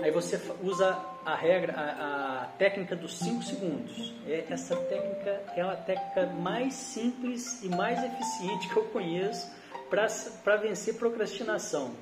Aí 0.02 0.10
você 0.10 0.42
usa 0.60 0.98
a 1.24 1.36
regra, 1.36 1.72
a, 1.74 2.42
a 2.42 2.46
técnica 2.58 2.96
dos 2.96 3.16
5 3.16 3.44
segundos. 3.44 4.12
É, 4.26 4.44
essa 4.50 4.74
técnica 4.74 5.44
é 5.54 5.62
a 5.62 5.76
técnica 5.76 6.26
mais 6.26 6.74
simples 6.74 7.62
e 7.62 7.68
mais 7.68 8.02
eficiente 8.02 8.68
que 8.74 8.76
eu 8.76 8.86
conheço 8.86 9.48
para 9.88 10.56
vencer 10.56 10.98
procrastinação. 10.98 11.92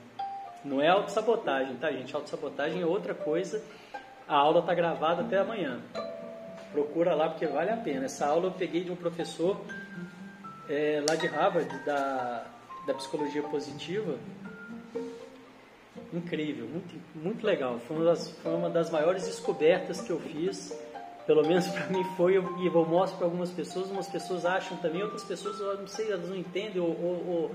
Não 0.64 0.80
é 0.80 0.88
autossabotagem, 0.88 1.76
tá, 1.76 1.92
gente? 1.92 2.16
Autossabotagem 2.16 2.80
é 2.80 2.86
outra 2.86 3.12
coisa. 3.12 3.62
A 4.26 4.36
aula 4.36 4.60
está 4.60 4.72
gravada 4.72 5.20
até 5.20 5.36
amanhã. 5.36 5.82
Procura 6.74 7.14
lá 7.14 7.28
porque 7.28 7.46
vale 7.46 7.70
a 7.70 7.76
pena. 7.76 8.06
Essa 8.06 8.26
aula 8.26 8.48
eu 8.48 8.50
peguei 8.50 8.82
de 8.82 8.90
um 8.90 8.96
professor 8.96 9.64
é, 10.68 11.00
lá 11.08 11.14
de 11.14 11.28
Harvard, 11.28 11.68
da, 11.86 12.44
da 12.84 12.94
psicologia 12.94 13.44
positiva. 13.44 14.18
Incrível, 16.12 16.66
muito, 16.66 17.00
muito 17.14 17.46
legal. 17.46 17.78
Foi 17.86 17.96
uma, 17.96 18.04
das, 18.06 18.28
foi 18.42 18.54
uma 18.54 18.68
das 18.68 18.90
maiores 18.90 19.24
descobertas 19.24 20.00
que 20.00 20.10
eu 20.10 20.18
fiz. 20.18 20.76
Pelo 21.28 21.46
menos 21.46 21.64
para 21.68 21.86
mim 21.86 22.02
foi, 22.16 22.34
e 22.34 22.66
eu 22.66 22.84
mostro 22.84 23.18
para 23.18 23.26
algumas 23.28 23.52
pessoas, 23.52 23.88
umas 23.88 24.08
pessoas 24.08 24.44
acham 24.44 24.76
também, 24.78 25.00
outras 25.00 25.22
pessoas, 25.22 25.60
eu 25.60 25.78
não 25.78 25.86
sei, 25.86 26.10
elas 26.10 26.28
não 26.28 26.36
entendem, 26.36 26.82
ou, 26.82 26.90
ou, 26.90 27.26
ou 27.26 27.54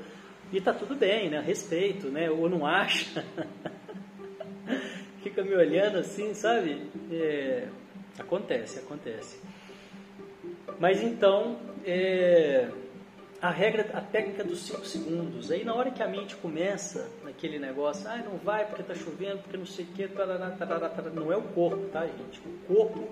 e 0.51 0.61
tá 0.61 0.73
tudo 0.73 0.95
bem, 0.95 1.29
né? 1.29 1.43
Respeito, 1.45 2.07
né? 2.07 2.31
Ou 2.31 2.49
não 2.49 2.65
acha. 2.65 3.23
Fica 5.21 5.43
me 5.43 5.53
olhando 5.53 5.97
assim, 5.97 6.33
sabe? 6.33 6.89
É, 7.11 7.67
acontece, 8.19 8.79
acontece. 8.79 9.39
Mas 10.79 11.01
então, 11.01 11.57
é, 11.85 12.69
a 13.41 13.49
regra, 13.49 13.89
a 13.93 14.01
técnica 14.01 14.43
dos 14.43 14.59
5 14.63 14.85
segundos. 14.85 15.51
Aí 15.51 15.63
na 15.63 15.73
hora 15.73 15.91
que 15.91 16.03
a 16.03 16.07
mente 16.07 16.35
começa 16.35 17.09
naquele 17.23 17.57
negócio, 17.57 18.07
ah, 18.09 18.17
não 18.17 18.37
vai 18.37 18.65
porque 18.65 18.83
tá 18.83 18.93
chovendo, 18.93 19.39
porque 19.39 19.57
não 19.57 19.65
sei 19.65 19.85
o 19.85 19.87
que, 19.89 20.07
tarará, 20.07 20.51
tarará, 20.51 20.89
tarará. 20.89 21.13
não 21.13 21.31
é 21.31 21.37
o 21.37 21.41
corpo, 21.41 21.87
tá, 21.87 22.05
gente? 22.05 22.39
O 22.39 22.73
corpo 22.73 23.07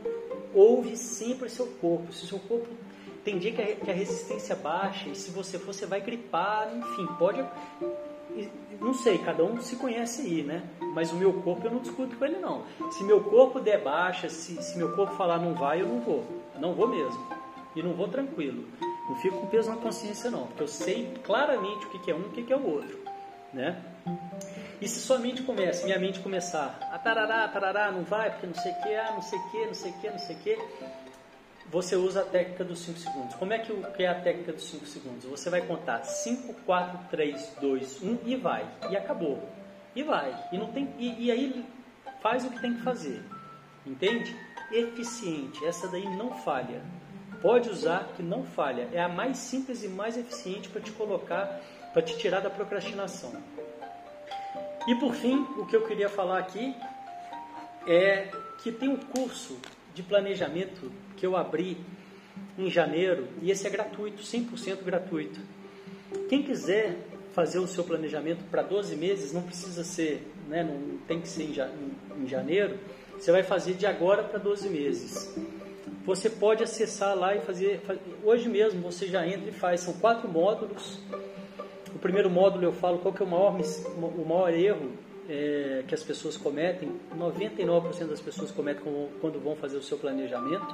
ouve 0.54 0.98
sempre 0.98 1.50
seu 1.50 1.67
corpo. 1.67 2.12
Se 2.12 2.28
seu 2.28 2.39
corpo 2.39 2.67
tem 3.24 3.38
dia 3.38 3.52
que 3.52 3.62
a, 3.62 3.76
que 3.76 3.91
a 3.91 3.93
resistência 3.93 4.56
baixa 4.56 5.10
e 5.10 5.15
se 5.15 5.32
você 5.32 5.58
for, 5.58 5.74
você 5.74 5.86
vai 5.86 6.02
gripar, 6.02 6.76
enfim, 6.76 7.08
pode. 7.17 7.43
Não 8.80 8.93
sei, 8.93 9.17
cada 9.17 9.43
um 9.43 9.60
se 9.60 9.76
conhece 9.76 10.21
aí, 10.21 10.43
né? 10.43 10.63
Mas 10.93 11.12
o 11.12 11.15
meu 11.15 11.34
corpo 11.41 11.65
eu 11.65 11.71
não 11.71 11.80
discuto 11.80 12.15
com 12.15 12.26
ele, 12.26 12.38
não. 12.38 12.63
Se 12.91 13.04
meu 13.04 13.23
corpo 13.23 13.60
der 13.60 13.82
baixa, 13.82 14.30
se, 14.30 14.62
se 14.62 14.78
meu 14.78 14.95
corpo 14.95 15.15
falar 15.15 15.39
não 15.39 15.54
vai, 15.54 15.82
eu 15.82 15.88
não 15.88 16.00
vou. 16.00 16.23
Não 16.60 16.73
vou 16.73 16.88
mesmo. 16.88 17.28
E 17.76 17.82
não 17.82 17.93
vou 17.93 18.08
tranquilo. 18.08 18.67
Não 19.10 19.15
fico 19.17 19.39
com 19.39 19.47
peso 19.47 19.69
na 19.69 19.78
consciência, 19.78 20.30
não. 20.30 20.47
Porque 20.47 20.63
eu 20.63 20.67
sei 20.67 21.13
claramente 21.23 21.86
o 21.86 21.89
que 21.89 22.12
é 22.12 22.15
um 22.15 22.21
e 22.21 22.41
o 22.41 22.45
que 22.45 22.54
é 22.54 22.56
o 22.56 22.65
outro. 22.65 23.00
Né? 23.54 23.82
E 24.80 24.88
se 24.88 25.00
sua 25.00 25.17
mente 25.17 25.41
começa, 25.41 25.86
minha 25.86 25.97
mente 25.97 26.19
começar 26.19 26.78
a 26.91 27.00
tarará, 27.00 27.47
tarará, 27.47 27.91
não 27.91 28.04
vai, 28.04 28.30
porque 28.30 28.45
não 28.45 28.54
sei 28.54 28.71
o 28.71 28.76
que, 28.82 28.95
ah, 28.95 29.12
não 29.13 29.21
sei 29.21 29.39
o 29.39 29.50
que, 29.50 29.65
não 29.65 29.73
sei 29.73 29.91
o 29.91 29.93
que, 29.95 30.10
não 30.10 30.19
sei 30.19 30.36
o 30.36 30.39
que, 30.39 30.60
você 31.69 31.95
usa 31.95 32.21
a 32.21 32.25
técnica 32.25 32.63
dos 32.63 32.80
5 32.80 32.99
segundos. 32.99 33.36
Como 33.36 33.51
é 33.53 33.60
que, 33.60 33.73
que 33.73 34.03
é 34.03 34.08
a 34.08 34.15
técnica 34.15 34.53
dos 34.53 34.69
5 34.69 34.86
segundos? 34.86 35.25
Você 35.25 35.49
vai 35.49 35.62
contar 35.62 36.03
5, 36.03 36.53
4, 36.65 36.99
3, 37.10 37.53
2, 37.60 38.03
1 38.03 38.19
e 38.25 38.36
vai. 38.36 38.65
E 38.89 38.95
acabou. 38.95 39.47
E 39.95 40.03
vai. 40.03 40.34
E, 40.51 40.58
não 40.58 40.71
tem, 40.71 40.93
e, 40.97 41.25
e 41.25 41.32
aí 41.32 41.65
faz 42.21 42.45
o 42.45 42.49
que 42.49 42.62
tem 42.62 42.73
que 42.73 42.82
fazer. 42.82 43.21
Entende? 43.86 44.36
Eficiente. 44.71 45.65
Essa 45.65 45.88
daí 45.88 46.06
não 46.15 46.32
falha. 46.36 46.82
Pode 47.41 47.69
usar 47.69 48.13
que 48.15 48.23
não 48.23 48.43
falha. 48.43 48.88
É 48.93 49.01
a 49.01 49.10
mais 49.10 49.38
simples 49.38 49.84
e 49.84 49.89
mais 49.89 50.17
eficiente 50.17 50.69
para 50.69 50.82
te 50.82 50.91
colocar, 50.91 51.62
para 51.93 52.01
te 52.01 52.17
tirar 52.17 52.39
da 52.39 52.49
procrastinação. 52.49 53.34
E 54.88 54.95
por 54.95 55.13
fim, 55.13 55.45
o 55.58 55.65
que 55.65 55.75
eu 55.75 55.86
queria 55.86 56.08
falar 56.08 56.39
aqui 56.39 56.73
é 57.86 58.32
que 58.63 58.71
tem 58.71 58.88
um 58.88 58.97
curso 58.97 59.60
de 59.97 60.03
planejamento 60.03 60.91
que 61.15 61.25
eu 61.25 61.36
abri 61.36 61.75
em 62.55 62.69
janeiro 62.69 63.27
e 63.41 63.49
esse 63.49 63.65
é 63.65 63.69
gratuito, 63.69 64.21
100% 64.21 64.83
gratuito. 64.83 65.39
Quem 66.29 66.43
quiser 66.43 66.95
fazer 67.33 67.57
o 67.57 67.65
seu 67.65 67.83
planejamento 67.83 68.43
para 68.51 68.62
12 68.62 68.95
meses, 68.95 69.33
não 69.33 69.41
precisa 69.41 69.83
ser, 69.83 70.21
né, 70.47 70.63
não 70.63 70.99
tem 71.07 71.19
que 71.19 71.27
ser 71.27 71.45
em 71.45 72.27
janeiro, 72.27 72.77
você 73.17 73.31
vai 73.31 73.41
fazer 73.41 73.73
de 73.73 73.88
agora 73.88 74.23
para 74.23 74.38
12 74.38 74.69
meses. 74.69 75.36
Você 76.05 76.29
pode 76.29 76.63
acessar 76.63 77.17
lá 77.17 77.36
e 77.36 77.41
fazer, 77.41 77.81
hoje 78.23 78.47
mesmo 78.47 78.79
você 78.81 79.07
já 79.07 79.25
entra 79.25 79.49
e 79.49 79.51
faz, 79.51 79.81
são 79.81 79.93
quatro 79.93 80.29
módulos. 80.29 80.99
O 81.95 81.97
primeiro 81.97 82.29
módulo 82.29 82.65
eu 82.65 82.71
falo 82.71 82.99
qual 82.99 83.12
que 83.12 83.23
é 83.23 83.25
o 83.25 83.29
maior, 83.29 83.60
o 83.97 84.25
maior 84.25 84.53
erro 84.53 84.91
é, 85.30 85.84
que 85.88 85.94
as 85.94 86.04
pessoas 86.04 86.38
cometem, 86.38 87.00
99% 87.16 88.08
das 88.08 88.22
pessoas 88.22 88.52
cometem 88.52 88.84
quando 89.20 89.40
vão 89.40 89.56
fazer 89.56 89.78
o 89.78 89.84
seu 89.84 89.98
planejamento. 89.98 90.68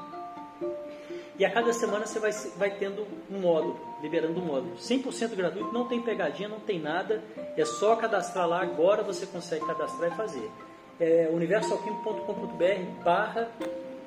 E 1.38 1.44
a 1.44 1.52
cada 1.52 1.74
semana 1.74 2.06
você 2.06 2.20
vai, 2.20 2.32
vai 2.58 2.78
tendo 2.78 3.08
um 3.30 3.39
módulo, 3.39 3.80
liberando 4.02 4.39
um 4.39 4.46
módulo. 4.46 4.76
100% 4.76 5.36
gratuito, 5.36 5.74
não 5.74 5.88
tem 5.88 6.02
pegadinha, 6.02 6.48
não 6.48 6.60
tem 6.60 6.80
nada. 6.80 7.24
É 7.58 7.66
só 7.66 7.96
cadastrar 7.96 8.48
lá, 8.48 8.62
agora 8.62 9.02
você 9.02 9.26
consegue 9.26 9.66
cadastrar 9.66 10.12
e 10.12 10.16
fazer. 10.16 10.52
É 11.00 11.28
universalquímico.com.br 11.32 13.04
barra 13.04 13.50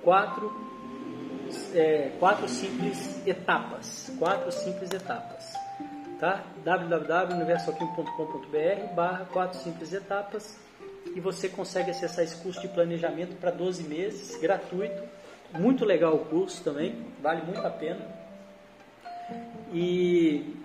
4 0.03 0.67
é, 1.75 2.13
quatro 2.19 2.49
simples 2.49 3.27
etapas. 3.27 4.13
Quatro 4.19 4.53
simples 4.53 4.93
etapas 4.93 5.56
tá? 6.19 6.45
www.universalquímico.com.br 6.65 8.95
barra 8.95 9.27
quatro 9.27 9.59
simples 9.61 9.93
etapas 9.93 10.59
e 11.15 11.21
você 11.21 11.49
consegue 11.49 11.91
acessar 11.91 12.25
esse 12.25 12.43
curso 12.43 12.61
de 12.61 12.69
planejamento 12.69 13.37
para 13.37 13.51
12 13.51 13.83
meses, 13.85 14.37
gratuito, 14.41 15.03
muito 15.55 15.85
legal 15.85 16.15
o 16.15 16.25
curso 16.25 16.63
também, 16.65 17.07
vale 17.23 17.43
muito 17.43 17.65
a 17.65 17.71
pena. 17.71 18.01
E, 19.73 20.57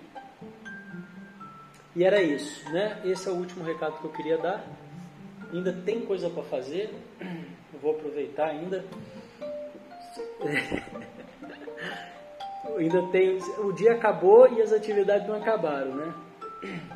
e 1.94 2.04
era 2.04 2.22
isso, 2.22 2.70
né? 2.72 3.00
Esse 3.04 3.28
é 3.28 3.32
o 3.32 3.36
último 3.36 3.64
recado 3.64 3.98
que 3.98 4.04
eu 4.04 4.12
queria 4.12 4.38
dar. 4.38 4.64
Ainda 5.52 5.72
tem 5.72 6.00
coisa 6.00 6.30
para 6.30 6.42
fazer, 6.44 6.94
eu 7.20 7.78
vou 7.80 7.92
aproveitar 7.92 8.46
ainda. 8.46 8.84
ainda 12.76 13.02
tem. 13.08 13.38
O 13.58 13.72
dia 13.72 13.92
acabou 13.92 14.50
e 14.52 14.62
as 14.62 14.72
atividades 14.72 15.26
não 15.26 15.36
acabaram, 15.36 15.94
né? 15.94 16.14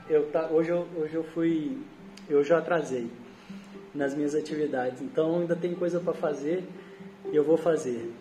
Eu, 0.08 0.30
tá, 0.30 0.48
hoje, 0.50 0.70
eu, 0.70 0.86
hoje 0.96 1.14
eu 1.14 1.24
fui. 1.24 1.78
Eu 2.28 2.42
já 2.42 2.58
atrasei 2.58 3.08
nas 3.94 4.14
minhas 4.14 4.34
atividades, 4.34 5.00
então 5.00 5.40
ainda 5.40 5.56
tem 5.56 5.74
coisa 5.74 5.98
para 6.00 6.12
fazer 6.12 6.64
e 7.32 7.36
eu 7.36 7.44
vou 7.44 7.56
fazer. 7.56 8.12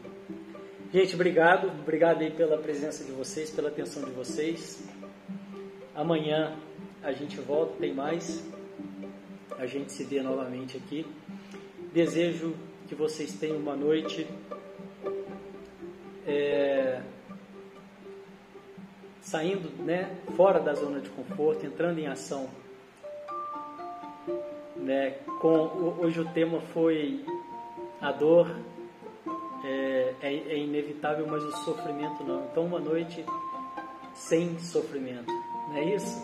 Gente, 0.93 1.15
obrigado, 1.15 1.67
obrigado 1.81 2.21
aí 2.21 2.31
pela 2.31 2.57
presença 2.57 3.03
de 3.03 3.11
vocês, 3.11 3.49
pela 3.49 3.69
atenção 3.69 4.03
de 4.03 4.11
vocês. 4.11 4.87
Amanhã 5.93 6.55
a 7.03 7.11
gente 7.11 7.39
volta, 7.41 7.73
tem 7.79 7.93
mais. 7.93 8.43
A 9.57 9.65
gente 9.65 9.91
se 9.91 10.03
vê 10.03 10.21
novamente 10.21 10.77
aqui. 10.77 11.05
Desejo 11.93 12.55
que 12.87 12.95
vocês 12.95 13.33
tenham 13.33 13.57
uma 13.57 13.75
noite. 13.75 14.27
É 16.27 17.01
saindo 19.25 19.69
né, 19.83 20.15
fora 20.37 20.59
da 20.59 20.73
zona 20.75 21.01
de 21.01 21.09
conforto, 21.09 21.65
entrando 21.65 21.97
em 21.99 22.07
ação. 22.07 22.47
Né, 24.75 25.17
com, 25.41 25.95
hoje 25.99 26.21
o 26.21 26.25
tema 26.25 26.61
foi 26.61 27.25
a 27.99 28.11
dor 28.11 28.55
é, 29.63 30.13
é, 30.21 30.33
é 30.33 30.57
inevitável, 30.59 31.25
mas 31.27 31.43
o 31.43 31.51
sofrimento 31.63 32.23
não. 32.23 32.45
Então, 32.45 32.65
uma 32.65 32.79
noite 32.79 33.25
sem 34.13 34.59
sofrimento. 34.59 35.31
Não 35.69 35.77
é 35.77 35.95
isso? 35.95 36.23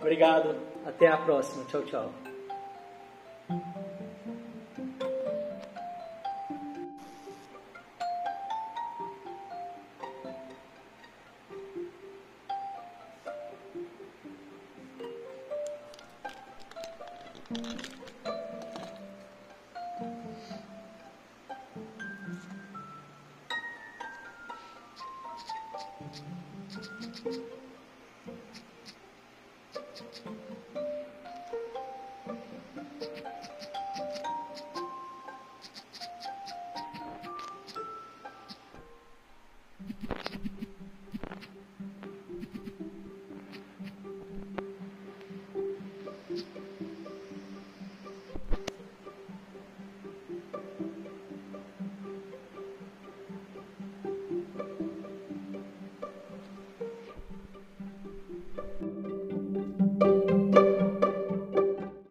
Obrigado. 0.00 0.54
Até 0.86 1.08
a 1.08 1.16
próxima. 1.16 1.64
Tchau, 1.64 1.82
tchau. 1.82 2.31